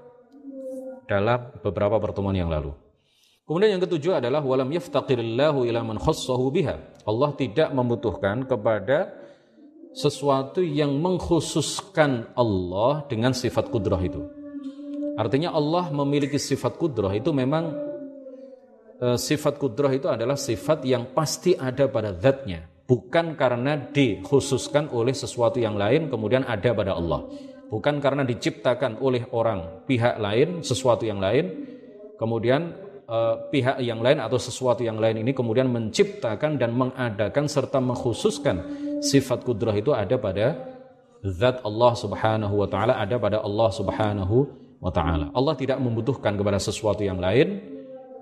dalam 1.13 1.53
beberapa 1.61 2.01
pertemuan 2.01 2.33
yang 2.33 2.49
lalu 2.49 2.73
Kemudian 3.43 3.77
yang 3.77 3.83
ketujuh 3.83 4.23
adalah 4.23 4.39
walam 4.41 4.71
yaftaqirillahu 4.71 5.67
ila 5.67 5.83
man 5.83 5.99
khassahu 5.99 6.55
biha. 6.55 6.79
Allah 7.03 7.35
tidak 7.35 7.75
membutuhkan 7.75 8.47
kepada 8.47 9.11
sesuatu 9.93 10.63
yang 10.63 10.95
mengkhususkan 11.03 12.33
Allah 12.39 13.05
dengan 13.11 13.35
sifat 13.35 13.69
kudrah 13.69 13.99
itu. 14.01 14.25
Artinya 15.21 15.53
Allah 15.53 15.93
memiliki 15.93 16.41
sifat 16.41 16.81
kudroh 16.81 17.13
itu 17.13 17.29
memang 17.37 17.77
e, 18.97 19.21
sifat 19.21 19.61
kudroh 19.61 19.93
itu 19.93 20.09
adalah 20.09 20.41
sifat 20.41 20.89
yang 20.89 21.13
pasti 21.13 21.53
ada 21.53 21.85
pada 21.93 22.17
zatnya. 22.17 22.65
Bukan 22.89 23.37
karena 23.37 23.77
dikhususkan 23.77 24.89
oleh 24.89 25.13
sesuatu 25.13 25.61
yang 25.61 25.77
lain 25.77 26.09
kemudian 26.09 26.49
ada 26.49 26.73
pada 26.73 26.97
Allah. 26.97 27.29
Bukan 27.73 28.05
karena 28.05 28.21
diciptakan 28.21 29.01
oleh 29.01 29.25
orang 29.33 29.89
pihak 29.89 30.21
lain, 30.21 30.61
sesuatu 30.61 31.09
yang 31.09 31.25
lain, 31.25 31.65
kemudian 32.21 32.77
e, 33.09 33.19
pihak 33.49 33.81
yang 33.81 34.05
lain 34.05 34.21
atau 34.21 34.37
sesuatu 34.37 34.85
yang 34.85 35.01
lain 35.01 35.25
ini 35.25 35.33
kemudian 35.33 35.73
menciptakan 35.73 36.61
dan 36.61 36.77
mengadakan 36.77 37.49
serta 37.49 37.81
mengkhususkan 37.81 38.61
sifat 39.01 39.41
kudroh 39.49 39.73
itu 39.73 39.97
ada 39.97 40.21
pada 40.21 40.53
zat 41.25 41.65
Allah 41.65 41.93
subhanahu 41.97 42.61
wa 42.61 42.69
ta'ala, 42.69 43.01
ada 43.01 43.17
pada 43.17 43.41
Allah 43.41 43.73
subhanahu 43.73 44.37
wa 44.83 44.91
taala. 44.91 45.31
Allah 45.33 45.55
tidak 45.55 45.79
membutuhkan 45.79 46.35
kepada 46.35 46.59
sesuatu 46.59 47.07
yang 47.07 47.23
lain 47.23 47.63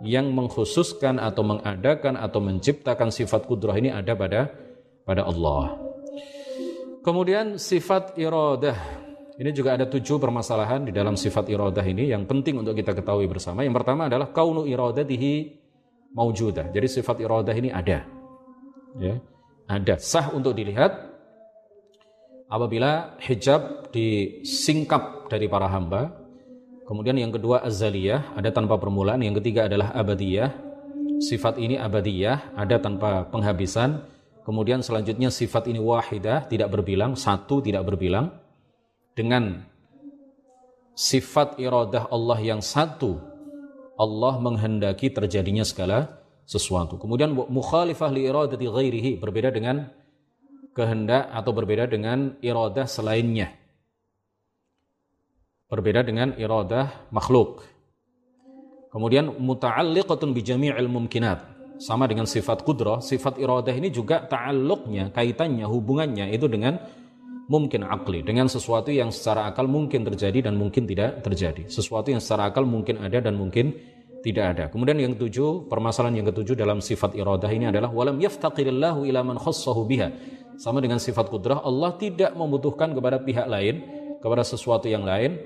yang 0.05 0.29
mengkhususkan 0.33 1.17
atau 1.17 1.45
mengadakan 1.45 2.17
atau 2.21 2.41
menciptakan 2.41 3.09
sifat 3.09 3.49
kudrah 3.49 3.77
ini 3.81 3.89
ada 3.89 4.13
pada 4.13 4.53
pada 5.05 5.25
Allah. 5.25 5.81
Kemudian 7.01 7.57
sifat 7.57 8.21
iradah. 8.21 9.00
Ini 9.41 9.57
juga 9.57 9.73
ada 9.73 9.89
tujuh 9.89 10.21
permasalahan 10.21 10.85
di 10.85 10.93
dalam 10.93 11.17
sifat 11.17 11.49
iradah 11.49 11.81
ini 11.81 12.13
yang 12.13 12.29
penting 12.29 12.61
untuk 12.61 12.77
kita 12.77 12.93
ketahui 12.93 13.25
bersama. 13.25 13.65
Yang 13.65 13.81
pertama 13.81 14.05
adalah 14.05 14.29
kaunu 14.37 14.69
iradatihi 14.69 15.57
maujudah. 16.13 16.69
Jadi 16.69 17.01
sifat 17.01 17.25
iradah 17.25 17.57
ini 17.57 17.73
ada. 17.73 18.05
Ya. 19.01 19.17
Ada, 19.65 19.97
sah 19.97 20.29
untuk 20.37 20.53
dilihat 20.53 20.93
apabila 22.53 23.17
hijab 23.17 23.89
disingkap 23.89 25.33
dari 25.33 25.49
para 25.49 25.73
hamba. 25.73 26.13
Kemudian 26.85 27.17
yang 27.17 27.33
kedua 27.33 27.65
azaliyah, 27.65 28.37
ada 28.37 28.53
tanpa 28.53 28.77
permulaan. 28.77 29.25
Yang 29.25 29.41
ketiga 29.41 29.73
adalah 29.73 29.95
abadiyah. 29.97 30.53
Sifat 31.23 31.57
ini 31.57 31.81
abadiyah, 31.81 32.61
ada 32.61 32.77
tanpa 32.77 33.25
penghabisan. 33.33 34.05
Kemudian 34.45 34.85
selanjutnya 34.85 35.33
sifat 35.33 35.65
ini 35.73 35.81
wahidah, 35.81 36.45
tidak 36.45 36.69
berbilang, 36.69 37.17
satu 37.17 37.65
tidak 37.65 37.89
berbilang. 37.89 38.50
Dengan 39.21 39.61
sifat 40.97 41.61
iradah 41.61 42.09
Allah 42.09 42.41
yang 42.41 42.65
satu, 42.65 43.21
Allah 44.01 44.41
menghendaki 44.41 45.13
terjadinya 45.13 45.61
segala 45.61 46.25
sesuatu. 46.49 46.97
Kemudian 46.97 47.37
mukhalifah 47.37 48.09
li 48.17 48.25
iradati 48.25 48.65
ghairihi, 48.65 49.21
berbeda 49.21 49.53
dengan 49.53 49.93
kehendak 50.73 51.29
atau 51.37 51.53
berbeda 51.53 51.85
dengan 51.85 52.33
iradah 52.41 52.89
selainnya. 52.89 53.53
Berbeda 55.69 56.01
dengan 56.01 56.33
iradah 56.41 57.13
makhluk. 57.13 57.69
Kemudian 58.89 59.37
muta'alliqatun 59.37 60.33
bi 60.33 60.41
jami'il 60.41 60.89
mumkinat. 60.89 61.61
Sama 61.77 62.09
dengan 62.09 62.25
sifat 62.25 62.65
kudrah, 62.65 63.05
sifat 63.05 63.37
iradah 63.37 63.77
ini 63.77 63.93
juga 63.93 64.25
ta'alluqnya, 64.25 65.13
kaitannya, 65.13 65.69
hubungannya 65.69 66.33
itu 66.33 66.49
dengan 66.49 66.81
mungkin 67.51 67.83
akli, 67.83 68.23
dengan 68.23 68.47
sesuatu 68.47 68.95
yang 68.95 69.11
secara 69.11 69.51
akal 69.51 69.67
mungkin 69.67 70.07
terjadi 70.07 70.47
dan 70.47 70.55
mungkin 70.55 70.87
tidak 70.87 71.27
terjadi. 71.27 71.67
Sesuatu 71.67 72.15
yang 72.15 72.23
secara 72.23 72.55
akal 72.55 72.63
mungkin 72.63 73.03
ada 73.03 73.19
dan 73.19 73.35
mungkin 73.35 73.75
tidak 74.23 74.45
ada. 74.55 74.65
Kemudian 74.71 75.03
yang 75.03 75.19
ketujuh, 75.19 75.67
permasalahan 75.67 76.23
yang 76.23 76.29
ketujuh 76.31 76.55
dalam 76.55 76.79
sifat 76.79 77.19
iradah 77.19 77.51
ini 77.51 77.75
adalah 77.75 77.91
walam 77.91 78.23
yaftaqirillahu 78.23 79.03
ila 79.11 79.27
man 79.27 79.37
khassahu 79.43 79.83
biha. 79.83 80.15
Sama 80.63 80.79
dengan 80.79 81.03
sifat 81.03 81.27
kudrah, 81.27 81.59
Allah 81.59 81.97
tidak 81.99 82.37
membutuhkan 82.39 82.95
kepada 82.95 83.19
pihak 83.19 83.49
lain, 83.51 83.83
kepada 84.23 84.47
sesuatu 84.47 84.87
yang 84.87 85.03
lain, 85.03 85.41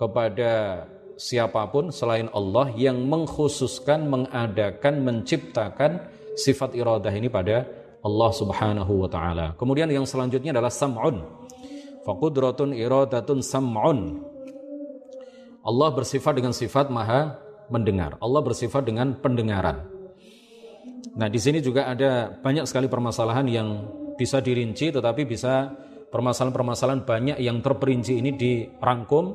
kepada 0.00 0.86
siapa 1.20 1.68
pun 1.68 1.92
selain 1.92 2.32
Allah 2.32 2.72
yang 2.78 2.96
mengkhususkan, 3.04 4.08
mengadakan, 4.08 5.04
menciptakan 5.04 6.06
sifat 6.38 6.78
iradah 6.78 7.10
ini 7.10 7.28
pada 7.28 7.66
Allah 8.06 8.30
Subhanahu 8.30 8.92
wa 9.02 9.08
taala. 9.10 9.58
Kemudian 9.58 9.90
yang 9.90 10.06
selanjutnya 10.06 10.54
adalah 10.54 10.70
sam'un. 10.70 11.26
Faqudratun 12.06 12.70
iradatun 12.70 13.42
sam'un. 13.42 14.22
Allah 15.66 15.88
bersifat 15.90 16.38
dengan 16.38 16.54
sifat 16.54 16.86
maha 16.86 17.34
mendengar. 17.66 18.14
Allah 18.22 18.38
bersifat 18.46 18.86
dengan 18.86 19.18
pendengaran. 19.18 19.82
Nah, 21.18 21.26
di 21.26 21.40
sini 21.42 21.58
juga 21.58 21.90
ada 21.90 22.30
banyak 22.30 22.62
sekali 22.70 22.86
permasalahan 22.86 23.46
yang 23.50 23.68
bisa 24.14 24.38
dirinci 24.38 24.94
tetapi 24.94 25.26
bisa 25.26 25.74
permasalahan-permasalahan 26.14 27.02
banyak 27.02 27.38
yang 27.42 27.58
terperinci 27.58 28.22
ini 28.22 28.38
dirangkum 28.38 29.34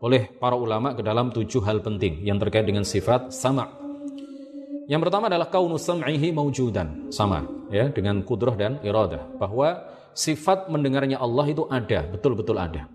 oleh 0.00 0.32
para 0.40 0.56
ulama 0.58 0.96
ke 0.96 1.04
dalam 1.04 1.30
tujuh 1.30 1.62
hal 1.62 1.84
penting 1.84 2.24
yang 2.26 2.40
terkait 2.42 2.66
dengan 2.66 2.82
sifat 2.82 3.30
sama. 3.30 3.89
Yang 4.90 5.06
pertama 5.06 5.30
adalah 5.30 5.46
kaunu 5.46 5.78
sam'ihi 5.78 6.34
maujudan, 6.34 7.14
sama 7.14 7.46
ya 7.70 7.86
dengan 7.94 8.26
kudroh 8.26 8.58
dan 8.58 8.82
iradah 8.82 9.38
bahwa 9.38 9.86
sifat 10.18 10.66
mendengarnya 10.66 11.22
Allah 11.22 11.46
itu 11.46 11.62
ada, 11.70 12.10
betul-betul 12.10 12.58
ada. 12.58 12.90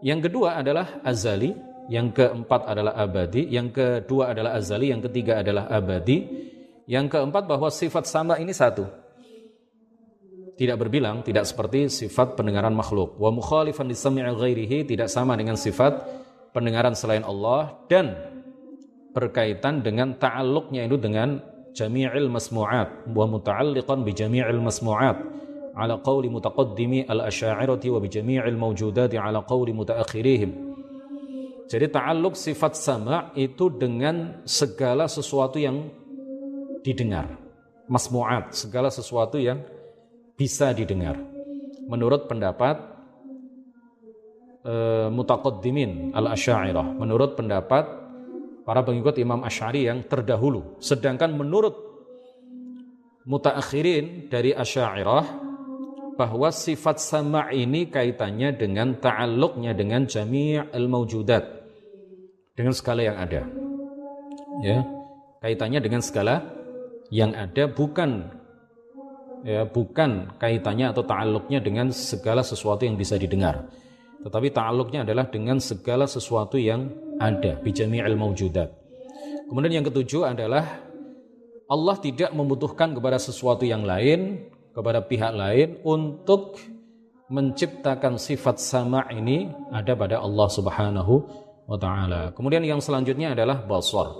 Yang 0.00 0.32
kedua 0.32 0.56
adalah 0.56 1.04
azali, 1.04 1.52
yang 1.92 2.16
keempat 2.16 2.64
adalah 2.64 2.96
abadi, 2.96 3.44
yang 3.44 3.68
kedua 3.68 4.32
adalah 4.32 4.56
azali, 4.56 4.88
yang 4.88 5.04
ketiga 5.04 5.44
adalah 5.44 5.68
abadi, 5.68 6.24
yang 6.88 7.12
keempat 7.12 7.44
bahwa 7.44 7.68
sifat 7.68 8.08
sama 8.08 8.40
ini 8.40 8.56
satu. 8.56 8.88
Tidak 10.56 10.80
berbilang, 10.80 11.20
tidak 11.28 11.44
seperti 11.44 11.92
sifat 11.92 12.40
pendengaran 12.40 12.72
makhluk. 12.72 13.20
Wa 13.20 13.28
mukhalifan 13.28 13.84
lisami'i 13.84 14.32
ghairihi 14.32 14.88
tidak 14.88 15.12
sama 15.12 15.36
dengan 15.36 15.60
sifat 15.60 16.02
pendengaran 16.56 16.96
selain 16.96 17.22
Allah 17.22 17.84
dan 17.86 18.16
berkaitan 19.18 19.82
dengan 19.82 20.14
ta'alluqnya 20.14 20.86
itu 20.86 20.94
dengan 20.94 21.42
jami'il 21.74 22.30
masmu'at 22.30 23.10
wa 23.10 23.26
muta'alliqan 23.26 24.06
bi 24.06 24.14
jami'il 24.14 24.62
masmu'at 24.62 25.18
ala 25.74 25.98
qawli 25.98 26.30
mutaqaddimi 26.30 27.10
al-asy'ariyati 27.10 27.90
wa 27.90 27.98
bi 27.98 28.06
jami'il 28.06 28.54
mawjudati 28.54 29.18
ala 29.18 29.42
qawli 29.42 29.74
mutaakhirihim. 29.74 30.50
Jadi 31.66 31.86
ta'alluq 31.90 32.38
sifat 32.38 32.78
sama 32.78 33.34
itu 33.34 33.66
dengan 33.74 34.46
segala 34.46 35.10
sesuatu 35.10 35.58
yang 35.58 35.90
didengar. 36.86 37.34
Masmu'at 37.90 38.54
segala 38.54 38.88
sesuatu 38.94 39.36
yang 39.42 39.66
bisa 40.38 40.70
didengar. 40.70 41.18
Menurut 41.90 42.30
pendapat 42.30 42.98
uh, 44.64 45.08
mutaqaddimin 45.12 46.12
al-asy'ariyah 46.14 46.96
menurut 46.96 47.34
pendapat 47.34 47.84
para 48.68 48.84
pengikut 48.84 49.16
Imam 49.16 49.40
Asy'ari 49.40 49.88
yang 49.88 50.04
terdahulu. 50.04 50.76
Sedangkan 50.76 51.32
menurut 51.32 51.72
mutaakhirin 53.24 54.28
dari 54.28 54.52
asy'ariyah 54.52 55.24
bahwa 56.20 56.52
sifat 56.52 57.00
sama 57.00 57.48
ini 57.48 57.88
kaitannya 57.88 58.52
dengan 58.52 58.92
ta'alluqnya 59.00 59.72
dengan 59.72 60.04
jami' 60.04 60.60
al-mawjudat 60.60 61.44
dengan 62.52 62.76
segala 62.76 63.00
yang 63.08 63.16
ada. 63.16 63.48
Ya 64.60 64.84
kaitannya 65.40 65.80
dengan 65.80 66.04
segala 66.04 66.44
yang 67.08 67.32
ada 67.32 67.72
bukan 67.72 68.28
ya 69.48 69.64
bukan 69.64 70.36
kaitannya 70.36 70.92
atau 70.92 71.08
ta'alluqnya 71.08 71.64
dengan 71.64 71.88
segala 71.88 72.44
sesuatu 72.44 72.84
yang 72.84 73.00
bisa 73.00 73.16
didengar 73.16 73.64
tetapi 74.22 74.50
ta'aluknya 74.50 75.06
adalah 75.06 75.30
dengan 75.30 75.62
segala 75.62 76.10
sesuatu 76.10 76.58
yang 76.58 76.90
ada 77.22 77.58
bijami'il 77.62 78.18
mawjudat. 78.18 78.70
Kemudian 79.48 79.80
yang 79.80 79.86
ketujuh 79.86 80.28
adalah 80.28 80.64
Allah 81.68 81.96
tidak 82.00 82.32
membutuhkan 82.32 82.96
kepada 82.96 83.20
sesuatu 83.20 83.62
yang 83.64 83.84
lain, 83.84 84.48
kepada 84.72 85.04
pihak 85.04 85.32
lain 85.36 85.78
untuk 85.84 86.58
menciptakan 87.28 88.16
sifat 88.16 88.56
sama 88.56 89.04
ini 89.12 89.52
ada 89.68 89.92
pada 89.92 90.20
Allah 90.24 90.48
Subhanahu 90.48 91.14
wa 91.68 91.76
taala. 91.76 92.32
Kemudian 92.32 92.64
yang 92.64 92.80
selanjutnya 92.80 93.36
adalah 93.36 93.60
basar. 93.68 94.16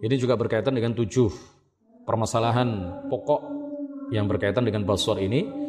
Ini 0.00 0.16
juga 0.20 0.36
berkaitan 0.36 0.76
dengan 0.76 0.92
tujuh 0.92 1.32
permasalahan 2.04 3.00
pokok 3.08 3.40
yang 4.12 4.28
berkaitan 4.28 4.64
dengan 4.64 4.84
basar 4.84 5.20
ini 5.20 5.59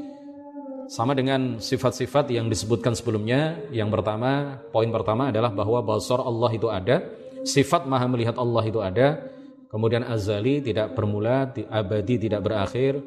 sama 0.87 1.13
dengan 1.13 1.59
sifat-sifat 1.59 2.31
yang 2.31 2.47
disebutkan 2.47 2.95
sebelumnya. 2.95 3.59
Yang 3.69 3.99
pertama, 3.99 4.61
poin 4.71 4.89
pertama 4.89 5.29
adalah 5.29 5.51
bahwa 5.53 5.81
basar 5.83 6.21
Allah 6.23 6.51
itu 6.53 6.67
ada, 6.71 7.03
sifat 7.43 7.85
maha 7.85 8.07
melihat 8.09 8.37
Allah 8.37 8.63
itu 8.65 8.79
ada, 8.81 9.21
kemudian 9.69 10.05
azali 10.05 10.61
tidak 10.61 10.93
bermula, 10.97 11.49
abadi 11.69 12.29
tidak 12.29 12.41
berakhir, 12.41 13.01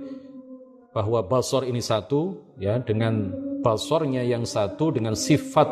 bahwa 0.94 1.26
basar 1.26 1.66
ini 1.66 1.82
satu, 1.82 2.54
ya 2.60 2.78
dengan 2.78 3.34
basarnya 3.64 4.22
yang 4.22 4.46
satu, 4.46 4.94
dengan 4.94 5.18
sifat 5.18 5.66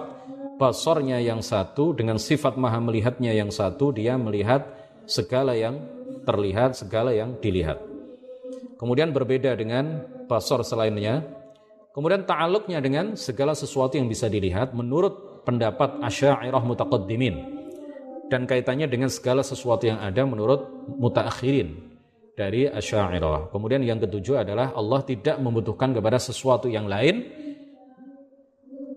basarnya 0.58 1.22
yang 1.22 1.42
satu, 1.42 1.94
dengan 1.94 2.18
sifat 2.18 2.58
maha 2.58 2.78
melihatnya 2.78 3.34
yang 3.34 3.50
satu, 3.50 3.94
dia 3.94 4.18
melihat 4.18 4.66
segala 5.06 5.54
yang 5.58 5.78
terlihat, 6.22 6.78
segala 6.78 7.10
yang 7.10 7.38
dilihat. 7.38 7.82
Kemudian 8.78 9.14
berbeda 9.14 9.54
dengan 9.54 10.06
basar 10.26 10.62
selainnya, 10.66 11.22
Kemudian 11.92 12.24
ta'aluknya 12.24 12.80
dengan 12.80 13.14
segala 13.20 13.52
sesuatu 13.52 14.00
yang 14.00 14.08
bisa 14.08 14.24
dilihat 14.32 14.72
menurut 14.72 15.44
pendapat 15.44 16.00
asyairah 16.00 16.64
mutaqaddimin 16.64 17.62
dan 18.32 18.48
kaitannya 18.48 18.88
dengan 18.88 19.12
segala 19.12 19.44
sesuatu 19.44 19.84
yang 19.84 20.00
ada 20.00 20.24
menurut 20.24 20.88
mutaakhirin 20.88 21.92
dari 22.32 22.64
asyairah. 22.64 23.52
Kemudian 23.52 23.84
yang 23.84 24.00
ketujuh 24.00 24.40
adalah 24.40 24.72
Allah 24.72 25.04
tidak 25.04 25.36
membutuhkan 25.36 25.92
kepada 25.92 26.16
sesuatu 26.16 26.64
yang 26.72 26.88
lain 26.88 27.28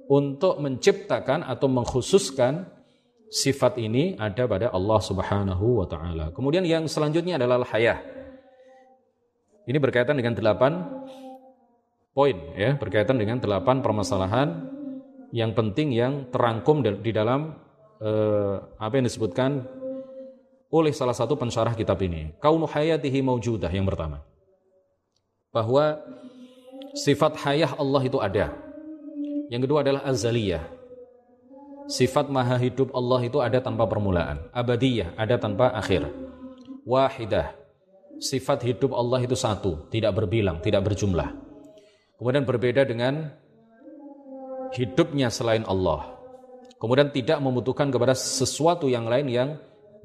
untuk 0.08 0.64
menciptakan 0.64 1.44
atau 1.44 1.68
mengkhususkan 1.68 2.64
sifat 3.28 3.76
ini 3.82 4.16
ada 4.16 4.48
pada 4.48 4.72
Allah 4.72 5.00
Subhanahu 5.04 5.84
wa 5.84 5.88
taala. 5.90 6.32
Kemudian 6.32 6.64
yang 6.64 6.88
selanjutnya 6.88 7.36
adalah 7.36 7.68
hayah. 7.76 8.00
Ini 9.66 9.82
berkaitan 9.82 10.16
dengan 10.16 10.38
delapan 10.38 10.86
poin 12.16 12.36
ya 12.56 12.80
berkaitan 12.80 13.20
dengan 13.20 13.44
delapan 13.44 13.84
permasalahan 13.84 14.72
yang 15.36 15.52
penting 15.52 15.92
yang 15.92 16.32
terangkum 16.32 16.80
di 16.80 17.12
dalam 17.12 17.60
eh, 18.00 18.56
apa 18.80 18.94
yang 18.96 19.04
disebutkan 19.04 19.68
oleh 20.72 20.96
salah 20.96 21.16
satu 21.16 21.36
pensyarah 21.36 21.76
kitab 21.76 22.00
ini. 22.04 22.32
Kaunu 22.40 22.68
hayatihi 22.68 23.20
maujudah 23.20 23.72
yang 23.72 23.84
pertama. 23.84 24.24
Bahwa 25.52 26.00
sifat 26.96 27.36
hayah 27.44 27.76
Allah 27.76 28.02
itu 28.04 28.20
ada. 28.20 28.52
Yang 29.52 29.62
kedua 29.70 29.80
adalah 29.84 30.02
azaliyah. 30.04 30.64
Sifat 31.86 32.34
maha 32.34 32.58
hidup 32.58 32.90
Allah 32.98 33.22
itu 33.30 33.38
ada 33.38 33.62
tanpa 33.62 33.86
permulaan. 33.86 34.42
Abadiyah, 34.50 35.14
ada 35.16 35.38
tanpa 35.38 35.70
akhir. 35.70 36.10
Wahidah. 36.82 37.54
Sifat 38.18 38.66
hidup 38.66 38.96
Allah 38.96 39.22
itu 39.22 39.38
satu, 39.38 39.86
tidak 39.94 40.18
berbilang, 40.18 40.64
tidak 40.66 40.82
berjumlah. 40.82 41.45
Kemudian 42.16 42.48
berbeda 42.48 42.88
dengan 42.88 43.32
hidupnya 44.72 45.28
selain 45.28 45.68
Allah. 45.68 46.16
Kemudian 46.80 47.12
tidak 47.12 47.40
membutuhkan 47.40 47.92
kepada 47.92 48.16
sesuatu 48.16 48.88
yang 48.92 49.08
lain 49.08 49.28
yang 49.32 49.50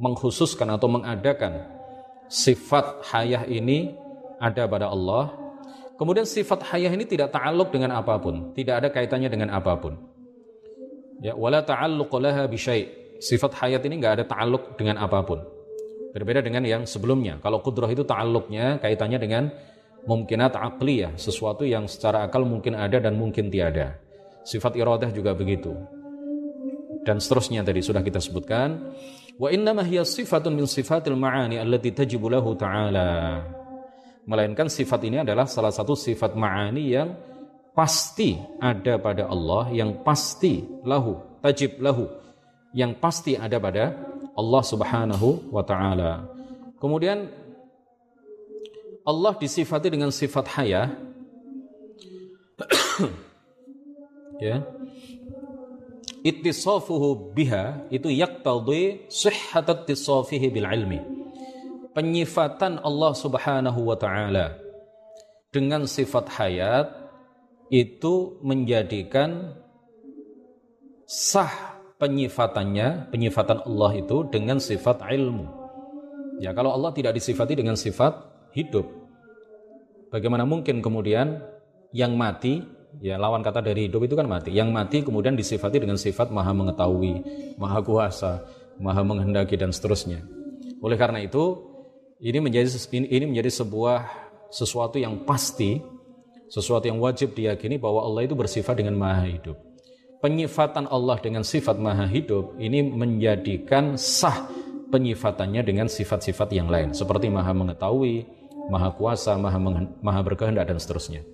mengkhususkan 0.00 0.70
atau 0.70 0.88
mengadakan 0.88 1.66
sifat 2.30 3.04
hayah 3.10 3.44
ini 3.46 3.94
ada 4.40 4.64
pada 4.70 4.88
Allah. 4.88 5.34
Kemudian 6.00 6.24
sifat 6.24 6.64
hayah 6.72 6.88
ini 6.88 7.04
tidak 7.04 7.36
ta'alluq 7.36 7.68
dengan 7.68 7.92
apa 7.92 8.16
pun, 8.16 8.56
tidak 8.56 8.80
ada 8.80 8.88
kaitannya 8.88 9.28
dengan 9.28 9.52
apa 9.52 9.76
pun. 9.76 10.00
Ya, 11.20 11.36
wala 11.36 11.60
ta'alluq 11.60 12.08
laha 12.16 12.48
bi 12.48 12.56
Sifat 13.20 13.52
hayat 13.60 13.84
ini 13.84 14.00
nggak 14.00 14.12
ada 14.16 14.24
ta'alluq 14.24 14.80
dengan 14.80 14.96
apa 14.96 15.20
pun. 15.20 15.44
Berbeda 16.16 16.40
dengan 16.40 16.64
yang 16.64 16.88
sebelumnya. 16.88 17.36
Kalau 17.44 17.60
kudrah 17.60 17.92
itu 17.92 18.00
ta'alluqnya 18.00 18.80
kaitannya 18.80 19.20
dengan 19.20 19.52
mungkinat 20.08 20.56
aqliyah, 20.56 21.16
sesuatu 21.16 21.64
yang 21.64 21.84
secara 21.88 22.24
akal 22.24 22.44
mungkin 22.44 22.76
ada 22.76 23.00
dan 23.00 23.16
mungkin 23.16 23.52
tiada. 23.52 23.96
Sifat 24.44 24.76
iradah 24.76 25.12
juga 25.12 25.36
begitu. 25.36 25.76
Dan 27.04 27.20
seterusnya 27.20 27.64
tadi 27.64 27.80
sudah 27.80 28.04
kita 28.04 28.20
sebutkan. 28.20 28.92
Wa 29.40 29.48
innama 29.48 29.80
hiya 29.80 30.04
sifatun 30.04 30.52
min 30.52 30.68
sifatil 30.68 31.16
ma'ani 31.16 31.56
allati 31.56 31.92
tajibu 31.96 32.28
lahu 32.28 32.52
ta'ala. 32.56 33.40
Melainkan 34.28 34.68
sifat 34.68 35.00
ini 35.08 35.24
adalah 35.24 35.48
salah 35.48 35.72
satu 35.72 35.96
sifat 35.96 36.36
ma'ani 36.36 36.84
yang 36.92 37.16
pasti 37.72 38.36
ada 38.60 39.00
pada 39.00 39.32
Allah, 39.32 39.72
yang 39.72 40.04
pasti 40.04 40.60
lahu, 40.84 41.16
tajib 41.40 41.80
lahu, 41.80 42.04
yang 42.76 42.92
pasti 43.00 43.34
ada 43.34 43.56
pada 43.56 43.96
Allah 44.36 44.62
Subhanahu 44.62 45.48
wa 45.50 45.64
taala. 45.64 46.28
Kemudian 46.76 47.28
Allah 49.04 49.32
disifati 49.36 49.88
dengan 49.88 50.10
sifat 50.12 50.46
haya. 50.58 50.82
Ya. 54.40 54.64
Ittisafuhu 56.24 57.36
biha 57.36 57.84
itu 57.92 58.08
yaqtadi 58.08 59.04
sihhatat 59.12 59.84
ittisafihi 59.84 60.48
bil 60.48 60.64
ilmi. 60.64 60.96
Penyifatan 61.92 62.80
Allah 62.80 63.12
Subhanahu 63.12 63.84
wa 63.84 64.00
taala 64.00 64.56
dengan 65.52 65.84
sifat 65.84 66.32
hayat 66.40 66.88
itu 67.68 68.40
menjadikan 68.40 69.60
sah 71.04 71.76
penyifatannya, 72.00 73.12
penyifatan 73.12 73.60
Allah 73.66 74.00
itu 74.00 74.24
dengan 74.30 74.56
sifat 74.56 75.04
ilmu. 75.04 75.46
Ya, 76.40 76.56
kalau 76.56 76.72
Allah 76.72 76.96
tidak 76.96 77.12
disifati 77.18 77.52
dengan 77.52 77.76
sifat 77.76 78.29
hidup, 78.56 78.86
bagaimana 80.14 80.46
mungkin 80.46 80.82
kemudian 80.82 81.40
yang 81.90 82.14
mati, 82.14 82.62
ya 83.02 83.18
lawan 83.18 83.42
kata 83.42 83.62
dari 83.62 83.90
hidup 83.90 84.06
itu 84.06 84.14
kan 84.14 84.26
mati. 84.26 84.54
Yang 84.54 84.68
mati 84.70 84.96
kemudian 85.02 85.34
disifati 85.34 85.82
dengan 85.82 85.98
sifat 85.98 86.30
maha 86.30 86.54
mengetahui, 86.54 87.22
maha 87.58 87.78
kuasa, 87.82 88.44
maha 88.78 89.02
menghendaki 89.02 89.58
dan 89.58 89.74
seterusnya. 89.74 90.22
Oleh 90.80 90.96
karena 90.96 91.20
itu, 91.20 91.58
ini 92.22 92.38
menjadi 92.38 92.68
ini 92.94 93.24
menjadi 93.30 93.50
sebuah 93.62 94.06
sesuatu 94.50 94.98
yang 94.98 95.26
pasti, 95.26 95.82
sesuatu 96.50 96.86
yang 96.90 96.98
wajib 96.98 97.34
diyakini 97.36 97.78
bahwa 97.78 98.02
Allah 98.02 98.26
itu 98.26 98.34
bersifat 98.34 98.78
dengan 98.78 98.98
maha 98.98 99.26
hidup 99.26 99.70
penyifatan 100.20 100.86
Allah 100.86 101.16
dengan 101.18 101.42
sifat 101.42 101.80
maha 101.80 102.04
hidup 102.04 102.54
ini 102.60 102.84
menjadikan 102.84 103.96
sah 103.96 104.46
penyifatannya 104.92 105.64
dengan 105.64 105.88
sifat-sifat 105.88 106.48
yang 106.52 106.68
lain 106.68 106.92
seperti 106.92 107.32
maha 107.32 107.56
mengetahui, 107.56 108.28
maha 108.68 108.92
kuasa, 108.92 109.38
maha, 109.40 109.56
maha 110.02 110.20
berkehendak 110.20 110.68
dan 110.68 110.76
seterusnya. 110.76 111.24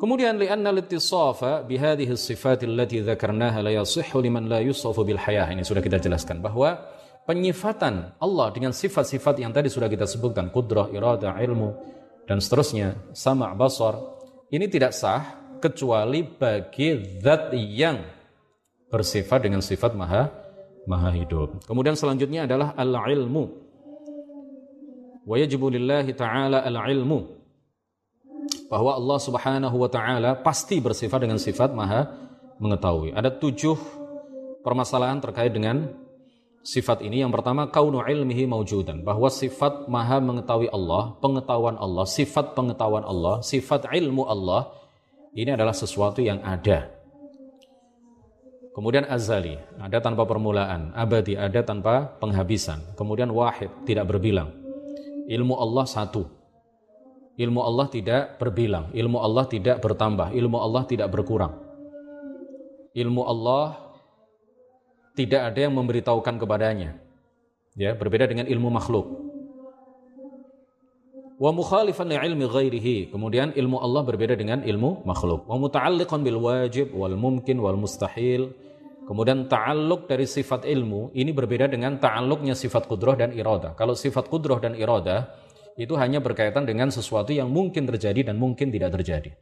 Kemudian 0.00 0.40
li'anna 0.40 0.72
litisafa 0.72 1.60
bihadhihi 1.68 2.16
sifat 2.16 2.64
allati 2.64 3.04
dzakarnaha 3.04 3.60
la 3.60 3.70
yasihhu 3.84 4.16
liman 4.24 4.48
la 4.48 4.64
yusafu 4.64 5.04
bil 5.04 5.20
hayah. 5.20 5.44
Ini 5.52 5.60
sudah 5.60 5.84
kita 5.84 6.00
jelaskan 6.00 6.40
bahwa 6.40 6.80
penyifatan 7.28 8.16
Allah 8.16 8.48
dengan 8.48 8.72
sifat-sifat 8.72 9.44
yang 9.44 9.52
tadi 9.52 9.68
sudah 9.68 9.92
kita 9.92 10.08
sebutkan, 10.08 10.48
kudrah, 10.48 10.88
irada, 10.88 11.36
ilmu 11.36 11.76
dan 12.24 12.40
seterusnya, 12.40 13.12
sama' 13.12 13.52
basar, 13.52 14.00
ini 14.48 14.72
tidak 14.72 14.96
sah 14.96 15.36
kecuali 15.60 16.24
bagi 16.24 17.20
zat 17.20 17.52
yang 17.52 18.00
bersifat 18.88 19.44
dengan 19.44 19.60
sifat 19.60 19.92
maha 19.92 20.32
maha 20.88 21.12
hidup. 21.12 21.62
Kemudian 21.68 21.94
selanjutnya 21.94 22.48
adalah 22.48 22.72
al-ilmu. 22.74 23.69
Wa 25.24 25.36
lillahi 25.36 26.10
ta'ala 26.16 26.64
al-ilmu. 26.64 27.40
Bahwa 28.70 28.96
Allah 28.96 29.18
Subhanahu 29.18 29.76
wa 29.76 29.90
taala 29.90 30.38
pasti 30.38 30.78
bersifat 30.78 31.26
dengan 31.26 31.36
sifat 31.36 31.74
maha 31.74 32.06
mengetahui. 32.62 33.12
Ada 33.12 33.28
tujuh 33.34 33.76
permasalahan 34.62 35.18
terkait 35.18 35.50
dengan 35.50 35.90
sifat 36.62 37.02
ini. 37.02 37.20
Yang 37.20 37.40
pertama, 37.40 37.66
kaunu 37.68 38.00
ilmihi 38.04 38.46
maujudan. 38.46 39.02
Bahwa 39.02 39.26
sifat 39.26 39.90
maha 39.90 40.22
mengetahui 40.22 40.70
Allah, 40.70 41.18
pengetahuan 41.18 41.76
Allah, 41.76 42.06
sifat 42.06 42.54
pengetahuan 42.54 43.02
Allah, 43.02 43.42
sifat 43.42 43.90
ilmu 43.90 44.28
Allah, 44.28 44.70
ini 45.34 45.50
adalah 45.50 45.74
sesuatu 45.74 46.22
yang 46.22 46.38
ada. 46.46 46.90
Kemudian 48.70 49.02
azali, 49.10 49.58
ada 49.82 49.98
tanpa 49.98 50.22
permulaan, 50.24 50.94
abadi, 50.94 51.34
ada 51.34 51.58
tanpa 51.66 52.06
penghabisan. 52.22 52.94
Kemudian 52.94 53.34
wahid, 53.34 53.68
tidak 53.82 54.06
berbilang. 54.06 54.59
Ilmu 55.30 55.54
Allah 55.54 55.86
satu. 55.86 56.26
Ilmu 57.38 57.60
Allah 57.62 57.86
tidak 57.88 58.36
berbilang, 58.36 58.90
ilmu 58.92 59.16
Allah 59.16 59.46
tidak 59.48 59.80
bertambah, 59.80 60.34
ilmu 60.34 60.58
Allah 60.60 60.82
tidak 60.84 61.08
berkurang. 61.08 61.56
Ilmu 62.92 63.22
Allah 63.24 63.80
tidak 65.14 65.54
ada 65.54 65.58
yang 65.70 65.72
memberitahukan 65.72 66.36
kepadanya. 66.36 66.98
Ya, 67.78 67.94
berbeda 67.94 68.26
dengan 68.26 68.50
ilmu 68.50 68.68
makhluk 68.68 69.30
wa 71.40 71.50
mukhalifan 71.56 72.12
li 72.12 72.16
ilmi 72.20 72.44
ghairihi. 72.44 72.96
Kemudian 73.08 73.56
ilmu 73.56 73.80
Allah 73.80 74.04
berbeda 74.04 74.36
dengan 74.36 74.60
ilmu 74.60 75.08
makhluk. 75.08 75.48
Wa 75.48 75.56
muta'alliqan 75.56 76.20
bil 76.20 76.36
wajib 76.36 76.92
wal 76.92 77.16
mumkin 77.16 77.56
wal 77.58 77.80
mustahil. 77.80 78.52
Kemudian 79.10 79.50
ta'alluq 79.50 80.06
dari 80.06 80.22
sifat 80.22 80.70
ilmu 80.70 81.10
ini 81.18 81.34
berbeda 81.34 81.66
dengan 81.66 81.98
ta'alluqnya 81.98 82.54
sifat 82.54 82.86
kudroh 82.86 83.18
dan 83.18 83.34
iroda. 83.34 83.74
Kalau 83.74 83.98
sifat 83.98 84.30
kudroh 84.30 84.62
dan 84.62 84.78
iroda 84.78 85.34
itu 85.74 85.98
hanya 85.98 86.22
berkaitan 86.22 86.62
dengan 86.62 86.94
sesuatu 86.94 87.34
yang 87.34 87.50
mungkin 87.50 87.90
terjadi 87.90 88.30
dan 88.30 88.38
mungkin 88.38 88.70
tidak 88.70 88.94
terjadi. 88.94 89.34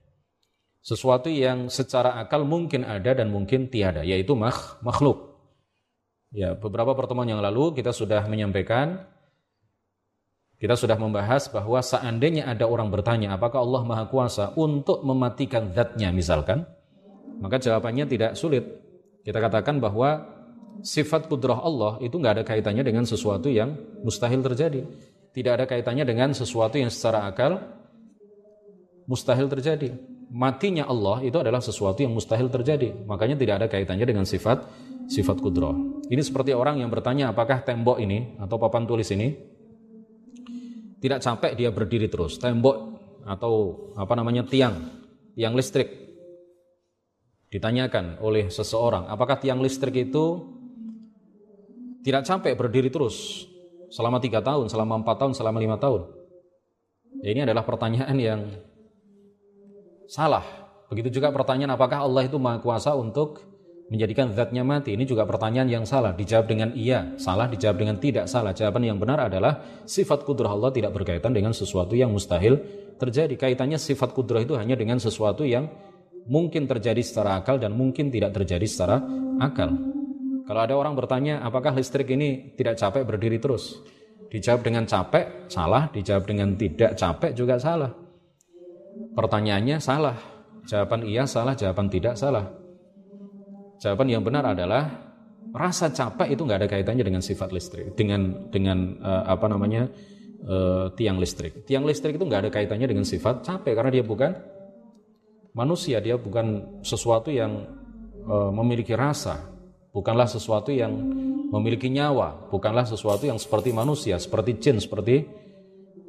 Sesuatu 0.80 1.28
yang 1.28 1.68
secara 1.68 2.16
akal 2.16 2.48
mungkin 2.48 2.80
ada 2.88 3.12
dan 3.12 3.28
mungkin 3.28 3.68
tiada, 3.68 4.00
yaitu 4.00 4.32
makhluk. 4.32 5.36
Ya, 6.32 6.56
beberapa 6.56 6.96
pertemuan 6.96 7.28
yang 7.28 7.44
lalu 7.44 7.76
kita 7.76 7.92
sudah 7.92 8.24
menyampaikan 8.24 9.04
kita 10.58 10.80
sudah 10.80 10.96
membahas 10.96 11.46
bahwa 11.52 11.78
seandainya 11.78 12.48
ada 12.48 12.64
orang 12.64 12.88
bertanya 12.90 13.36
apakah 13.36 13.62
Allah 13.62 13.82
Maha 13.84 14.04
Kuasa 14.08 14.56
untuk 14.58 15.04
mematikan 15.06 15.70
zatnya 15.70 16.10
misalkan, 16.10 16.66
maka 17.38 17.60
jawabannya 17.62 18.08
tidak 18.10 18.32
sulit. 18.34 18.77
Kita 19.28 19.44
katakan 19.44 19.76
bahwa 19.76 20.24
sifat 20.80 21.28
kudrah 21.28 21.60
Allah 21.60 22.00
itu 22.00 22.16
nggak 22.16 22.40
ada 22.40 22.44
kaitannya 22.48 22.80
dengan 22.80 23.04
sesuatu 23.04 23.52
yang 23.52 23.76
mustahil 24.00 24.40
terjadi. 24.40 24.88
Tidak 25.36 25.52
ada 25.52 25.68
kaitannya 25.68 26.08
dengan 26.08 26.32
sesuatu 26.32 26.80
yang 26.80 26.88
secara 26.88 27.28
akal 27.28 27.60
mustahil 29.04 29.44
terjadi. 29.52 29.92
Matinya 30.32 30.88
Allah 30.88 31.20
itu 31.28 31.36
adalah 31.36 31.60
sesuatu 31.60 32.00
yang 32.00 32.16
mustahil 32.16 32.48
terjadi. 32.48 33.04
Makanya 33.04 33.36
tidak 33.36 33.54
ada 33.60 33.66
kaitannya 33.68 34.08
dengan 34.08 34.24
sifat 34.24 34.64
sifat 35.12 35.44
kudrah. 35.44 35.76
Ini 36.08 36.24
seperti 36.24 36.56
orang 36.56 36.80
yang 36.80 36.88
bertanya 36.88 37.28
apakah 37.28 37.60
tembok 37.60 38.00
ini 38.00 38.40
atau 38.40 38.56
papan 38.56 38.88
tulis 38.88 39.12
ini 39.12 39.36
tidak 41.04 41.20
capek 41.20 41.52
dia 41.52 41.68
berdiri 41.68 42.08
terus. 42.08 42.40
Tembok 42.40 42.96
atau 43.28 43.76
apa 43.92 44.16
namanya 44.16 44.48
tiang, 44.48 44.88
tiang 45.36 45.52
listrik. 45.52 46.07
Ditanyakan 47.48 48.20
oleh 48.20 48.52
seseorang, 48.52 49.08
apakah 49.08 49.40
tiang 49.40 49.64
listrik 49.64 49.96
itu 49.96 50.44
tidak 52.04 52.28
capek 52.28 52.52
berdiri 52.52 52.92
terus 52.92 53.48
selama 53.88 54.20
tiga 54.20 54.44
tahun, 54.44 54.68
selama 54.68 55.00
empat 55.00 55.16
tahun, 55.16 55.32
selama 55.32 55.56
lima 55.56 55.80
tahun? 55.80 56.12
Ya, 57.24 57.32
ini 57.32 57.48
adalah 57.48 57.64
pertanyaan 57.64 58.16
yang 58.20 58.40
salah. 60.06 60.44
Begitu 60.92 61.20
juga 61.20 61.32
pertanyaan 61.32 61.72
apakah 61.76 62.04
Allah 62.04 62.28
itu 62.28 62.36
maha 62.36 62.60
kuasa 62.60 62.92
untuk 62.92 63.44
menjadikan 63.88 64.28
zatnya 64.36 64.60
mati? 64.60 64.92
Ini 64.92 65.08
juga 65.08 65.24
pertanyaan 65.24 65.68
yang 65.68 65.84
salah. 65.88 66.12
Dijawab 66.12 66.48
dengan 66.48 66.72
iya, 66.76 67.16
salah, 67.16 67.48
dijawab 67.48 67.76
dengan 67.80 67.96
tidak 67.96 68.28
salah. 68.28 68.52
Jawaban 68.52 68.84
yang 68.84 69.00
benar 69.00 69.28
adalah 69.28 69.60
sifat 69.88 70.24
kudrah 70.28 70.52
Allah 70.52 70.68
tidak 70.72 70.92
berkaitan 70.92 71.32
dengan 71.32 71.56
sesuatu 71.56 71.96
yang 71.96 72.12
mustahil 72.12 72.60
terjadi. 73.00 73.36
Kaitannya 73.36 73.80
sifat 73.80 74.12
kudrah 74.12 74.44
itu 74.44 74.56
hanya 74.56 74.76
dengan 74.76 75.00
sesuatu 75.00 75.44
yang 75.44 75.68
mungkin 76.28 76.68
terjadi 76.68 77.00
secara 77.00 77.40
akal 77.40 77.56
dan 77.58 77.74
mungkin 77.74 78.12
tidak 78.12 78.36
terjadi 78.36 78.66
secara 78.68 79.00
akal. 79.40 79.72
Kalau 80.44 80.60
ada 80.64 80.74
orang 80.76 80.96
bertanya, 80.96 81.44
apakah 81.44 81.76
listrik 81.76 82.08
ini 82.08 82.56
tidak 82.56 82.80
capek 82.80 83.04
berdiri 83.04 83.36
terus? 83.36 83.80
Dijawab 84.28 84.64
dengan 84.64 84.84
capek, 84.88 85.48
salah. 85.48 85.92
Dijawab 85.92 86.24
dengan 86.24 86.56
tidak 86.56 86.96
capek 86.96 87.36
juga 87.36 87.60
salah. 87.60 87.92
Pertanyaannya 89.12 89.76
salah. 89.80 90.16
Jawaban 90.68 91.04
iya 91.04 91.24
salah, 91.24 91.56
jawaban 91.56 91.88
tidak 91.88 92.16
salah 92.16 92.44
Jawaban 93.78 94.10
yang 94.10 94.22
benar 94.26 94.42
adalah 94.42 94.90
rasa 95.54 95.88
capek 95.94 96.34
itu 96.34 96.42
nggak 96.42 96.66
ada 96.66 96.68
kaitannya 96.68 97.04
dengan 97.06 97.22
sifat 97.22 97.54
listrik, 97.54 97.94
dengan 97.94 98.50
dengan 98.50 98.98
uh, 98.98 99.22
apa 99.30 99.46
namanya 99.46 99.86
uh, 100.44 100.90
tiang 100.98 101.22
listrik. 101.22 101.62
Tiang 101.64 101.86
listrik 101.86 102.18
itu 102.18 102.24
nggak 102.26 102.46
ada 102.46 102.50
kaitannya 102.50 102.90
dengan 102.90 103.06
sifat 103.06 103.46
capek 103.46 103.78
karena 103.78 103.90
dia 103.94 104.02
bukan 104.02 104.34
manusia, 105.58 105.98
dia 105.98 106.14
bukan 106.14 106.78
sesuatu 106.86 107.34
yang 107.34 107.66
uh, 108.30 108.54
memiliki 108.54 108.94
rasa, 108.94 109.42
bukanlah 109.90 110.30
sesuatu 110.30 110.70
yang 110.70 110.94
memiliki 111.50 111.90
nyawa, 111.90 112.46
bukanlah 112.46 112.86
sesuatu 112.86 113.26
yang 113.26 113.42
seperti 113.42 113.74
manusia, 113.74 114.14
seperti 114.22 114.62
jin, 114.62 114.78
seperti 114.78 115.26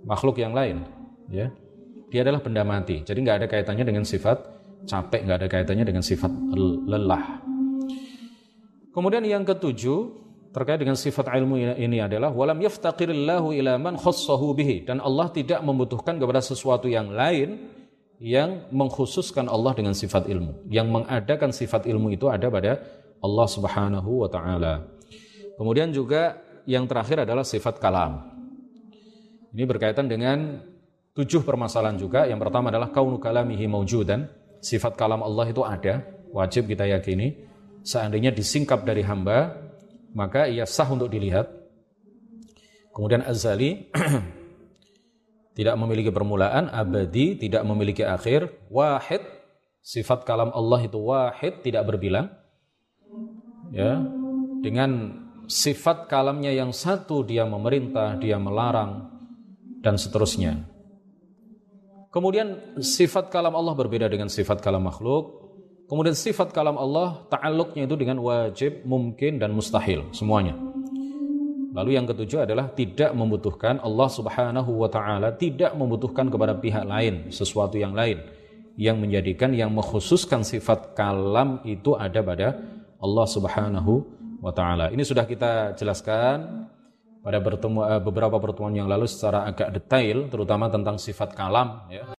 makhluk 0.06 0.38
yang 0.38 0.54
lain. 0.54 0.86
Ya, 1.34 1.50
dia 2.14 2.22
adalah 2.22 2.46
benda 2.46 2.62
mati. 2.62 3.02
Jadi 3.02 3.18
nggak 3.26 3.38
ada 3.42 3.48
kaitannya 3.50 3.86
dengan 3.90 4.06
sifat 4.06 4.38
capek, 4.86 5.26
nggak 5.26 5.38
ada 5.42 5.48
kaitannya 5.50 5.86
dengan 5.90 6.06
sifat 6.06 6.30
lelah. 6.86 7.42
Kemudian 8.94 9.26
yang 9.26 9.42
ketujuh 9.46 10.30
terkait 10.50 10.82
dengan 10.82 10.98
sifat 10.98 11.30
ilmu 11.30 11.78
ini 11.78 12.02
adalah 12.02 12.34
walam 12.34 12.58
yaftaqirillahu 12.58 13.54
ila 13.62 13.78
man 13.78 13.96
khassahu 14.02 14.58
bihi 14.58 14.82
dan 14.82 14.98
Allah 14.98 15.30
tidak 15.30 15.62
membutuhkan 15.62 16.18
kepada 16.18 16.42
sesuatu 16.42 16.90
yang 16.90 17.14
lain 17.14 17.79
yang 18.20 18.68
mengkhususkan 18.70 19.48
Allah 19.48 19.72
dengan 19.74 19.96
sifat 19.96 20.28
ilmu. 20.28 20.68
Yang 20.68 20.88
mengadakan 20.92 21.50
sifat 21.56 21.88
ilmu 21.88 22.12
itu 22.12 22.28
ada 22.28 22.52
pada 22.52 22.84
Allah 23.24 23.48
Subhanahu 23.48 24.28
wa 24.28 24.30
taala. 24.30 24.86
Kemudian 25.56 25.92
juga 25.96 26.40
yang 26.68 26.86
terakhir 26.86 27.24
adalah 27.24 27.48
sifat 27.48 27.80
kalam. 27.80 28.28
Ini 29.56 29.64
berkaitan 29.66 30.06
dengan 30.06 30.62
tujuh 31.16 31.42
permasalahan 31.42 31.98
juga. 31.98 32.28
Yang 32.28 32.48
pertama 32.48 32.70
adalah 32.70 32.92
kaunu 32.92 33.18
kalamihi 33.18 33.66
maujudan. 33.66 34.28
Sifat 34.60 35.00
kalam 35.00 35.24
Allah 35.24 35.48
itu 35.48 35.64
ada, 35.64 36.04
wajib 36.36 36.68
kita 36.68 36.84
yakini 36.84 37.50
seandainya 37.84 38.32
disingkap 38.36 38.84
dari 38.84 39.04
hamba, 39.06 39.56
maka 40.14 40.46
ia 40.46 40.68
sah 40.68 40.88
untuk 40.90 41.10
dilihat. 41.12 41.48
Kemudian 42.94 43.24
azali 43.24 43.88
tidak 45.60 45.76
memiliki 45.76 46.08
permulaan, 46.08 46.72
abadi 46.72 47.36
tidak 47.36 47.68
memiliki 47.68 48.08
akhir, 48.08 48.48
wahid 48.72 49.20
sifat 49.84 50.24
kalam 50.24 50.56
Allah 50.56 50.88
itu 50.88 50.96
wahid 50.96 51.60
tidak 51.68 51.84
berbilang. 51.84 52.32
Ya, 53.76 54.00
dengan 54.64 55.20
sifat 55.52 56.08
kalamnya 56.08 56.56
yang 56.56 56.72
satu 56.72 57.28
dia 57.28 57.44
memerintah, 57.44 58.16
dia 58.16 58.40
melarang 58.40 59.12
dan 59.84 60.00
seterusnya. 60.00 60.64
Kemudian 62.16 62.80
sifat 62.80 63.28
kalam 63.28 63.52
Allah 63.52 63.76
berbeda 63.76 64.08
dengan 64.08 64.32
sifat 64.32 64.64
kalam 64.64 64.88
makhluk. 64.88 65.44
Kemudian 65.92 66.16
sifat 66.16 66.56
kalam 66.56 66.80
Allah 66.80 67.28
ta'alluqnya 67.28 67.84
itu 67.84 68.00
dengan 68.00 68.24
wajib, 68.24 68.88
mungkin 68.88 69.44
dan 69.44 69.52
mustahil 69.52 70.08
semuanya. 70.16 70.56
Lalu 71.70 72.02
yang 72.02 72.10
ketujuh 72.10 72.50
adalah 72.50 72.74
tidak 72.74 73.14
membutuhkan 73.14 73.78
Allah 73.86 74.10
Subhanahu 74.10 74.72
wa 74.82 74.90
taala 74.90 75.30
tidak 75.38 75.78
membutuhkan 75.78 76.26
kepada 76.26 76.58
pihak 76.58 76.82
lain 76.82 77.30
sesuatu 77.30 77.78
yang 77.78 77.94
lain 77.94 78.26
yang 78.80 78.98
menjadikan 78.98 79.54
yang 79.54 79.70
mengkhususkan 79.76 80.42
sifat 80.42 80.98
kalam 80.98 81.62
itu 81.68 81.94
ada 81.94 82.24
pada 82.24 82.58
Allah 83.00 83.26
Subhanahu 83.28 83.94
wa 84.40 84.56
taala. 84.56 84.88
Ini 84.90 85.04
sudah 85.04 85.28
kita 85.28 85.76
jelaskan 85.76 86.68
pada 87.20 87.44
bertemu, 87.44 87.80
eh, 87.84 88.02
beberapa 88.02 88.40
pertemuan 88.40 88.72
yang 88.72 88.88
lalu 88.88 89.04
secara 89.04 89.44
agak 89.44 89.76
detail 89.76 90.32
terutama 90.32 90.72
tentang 90.72 90.96
sifat 90.96 91.36
kalam 91.36 91.92
ya. 91.92 92.08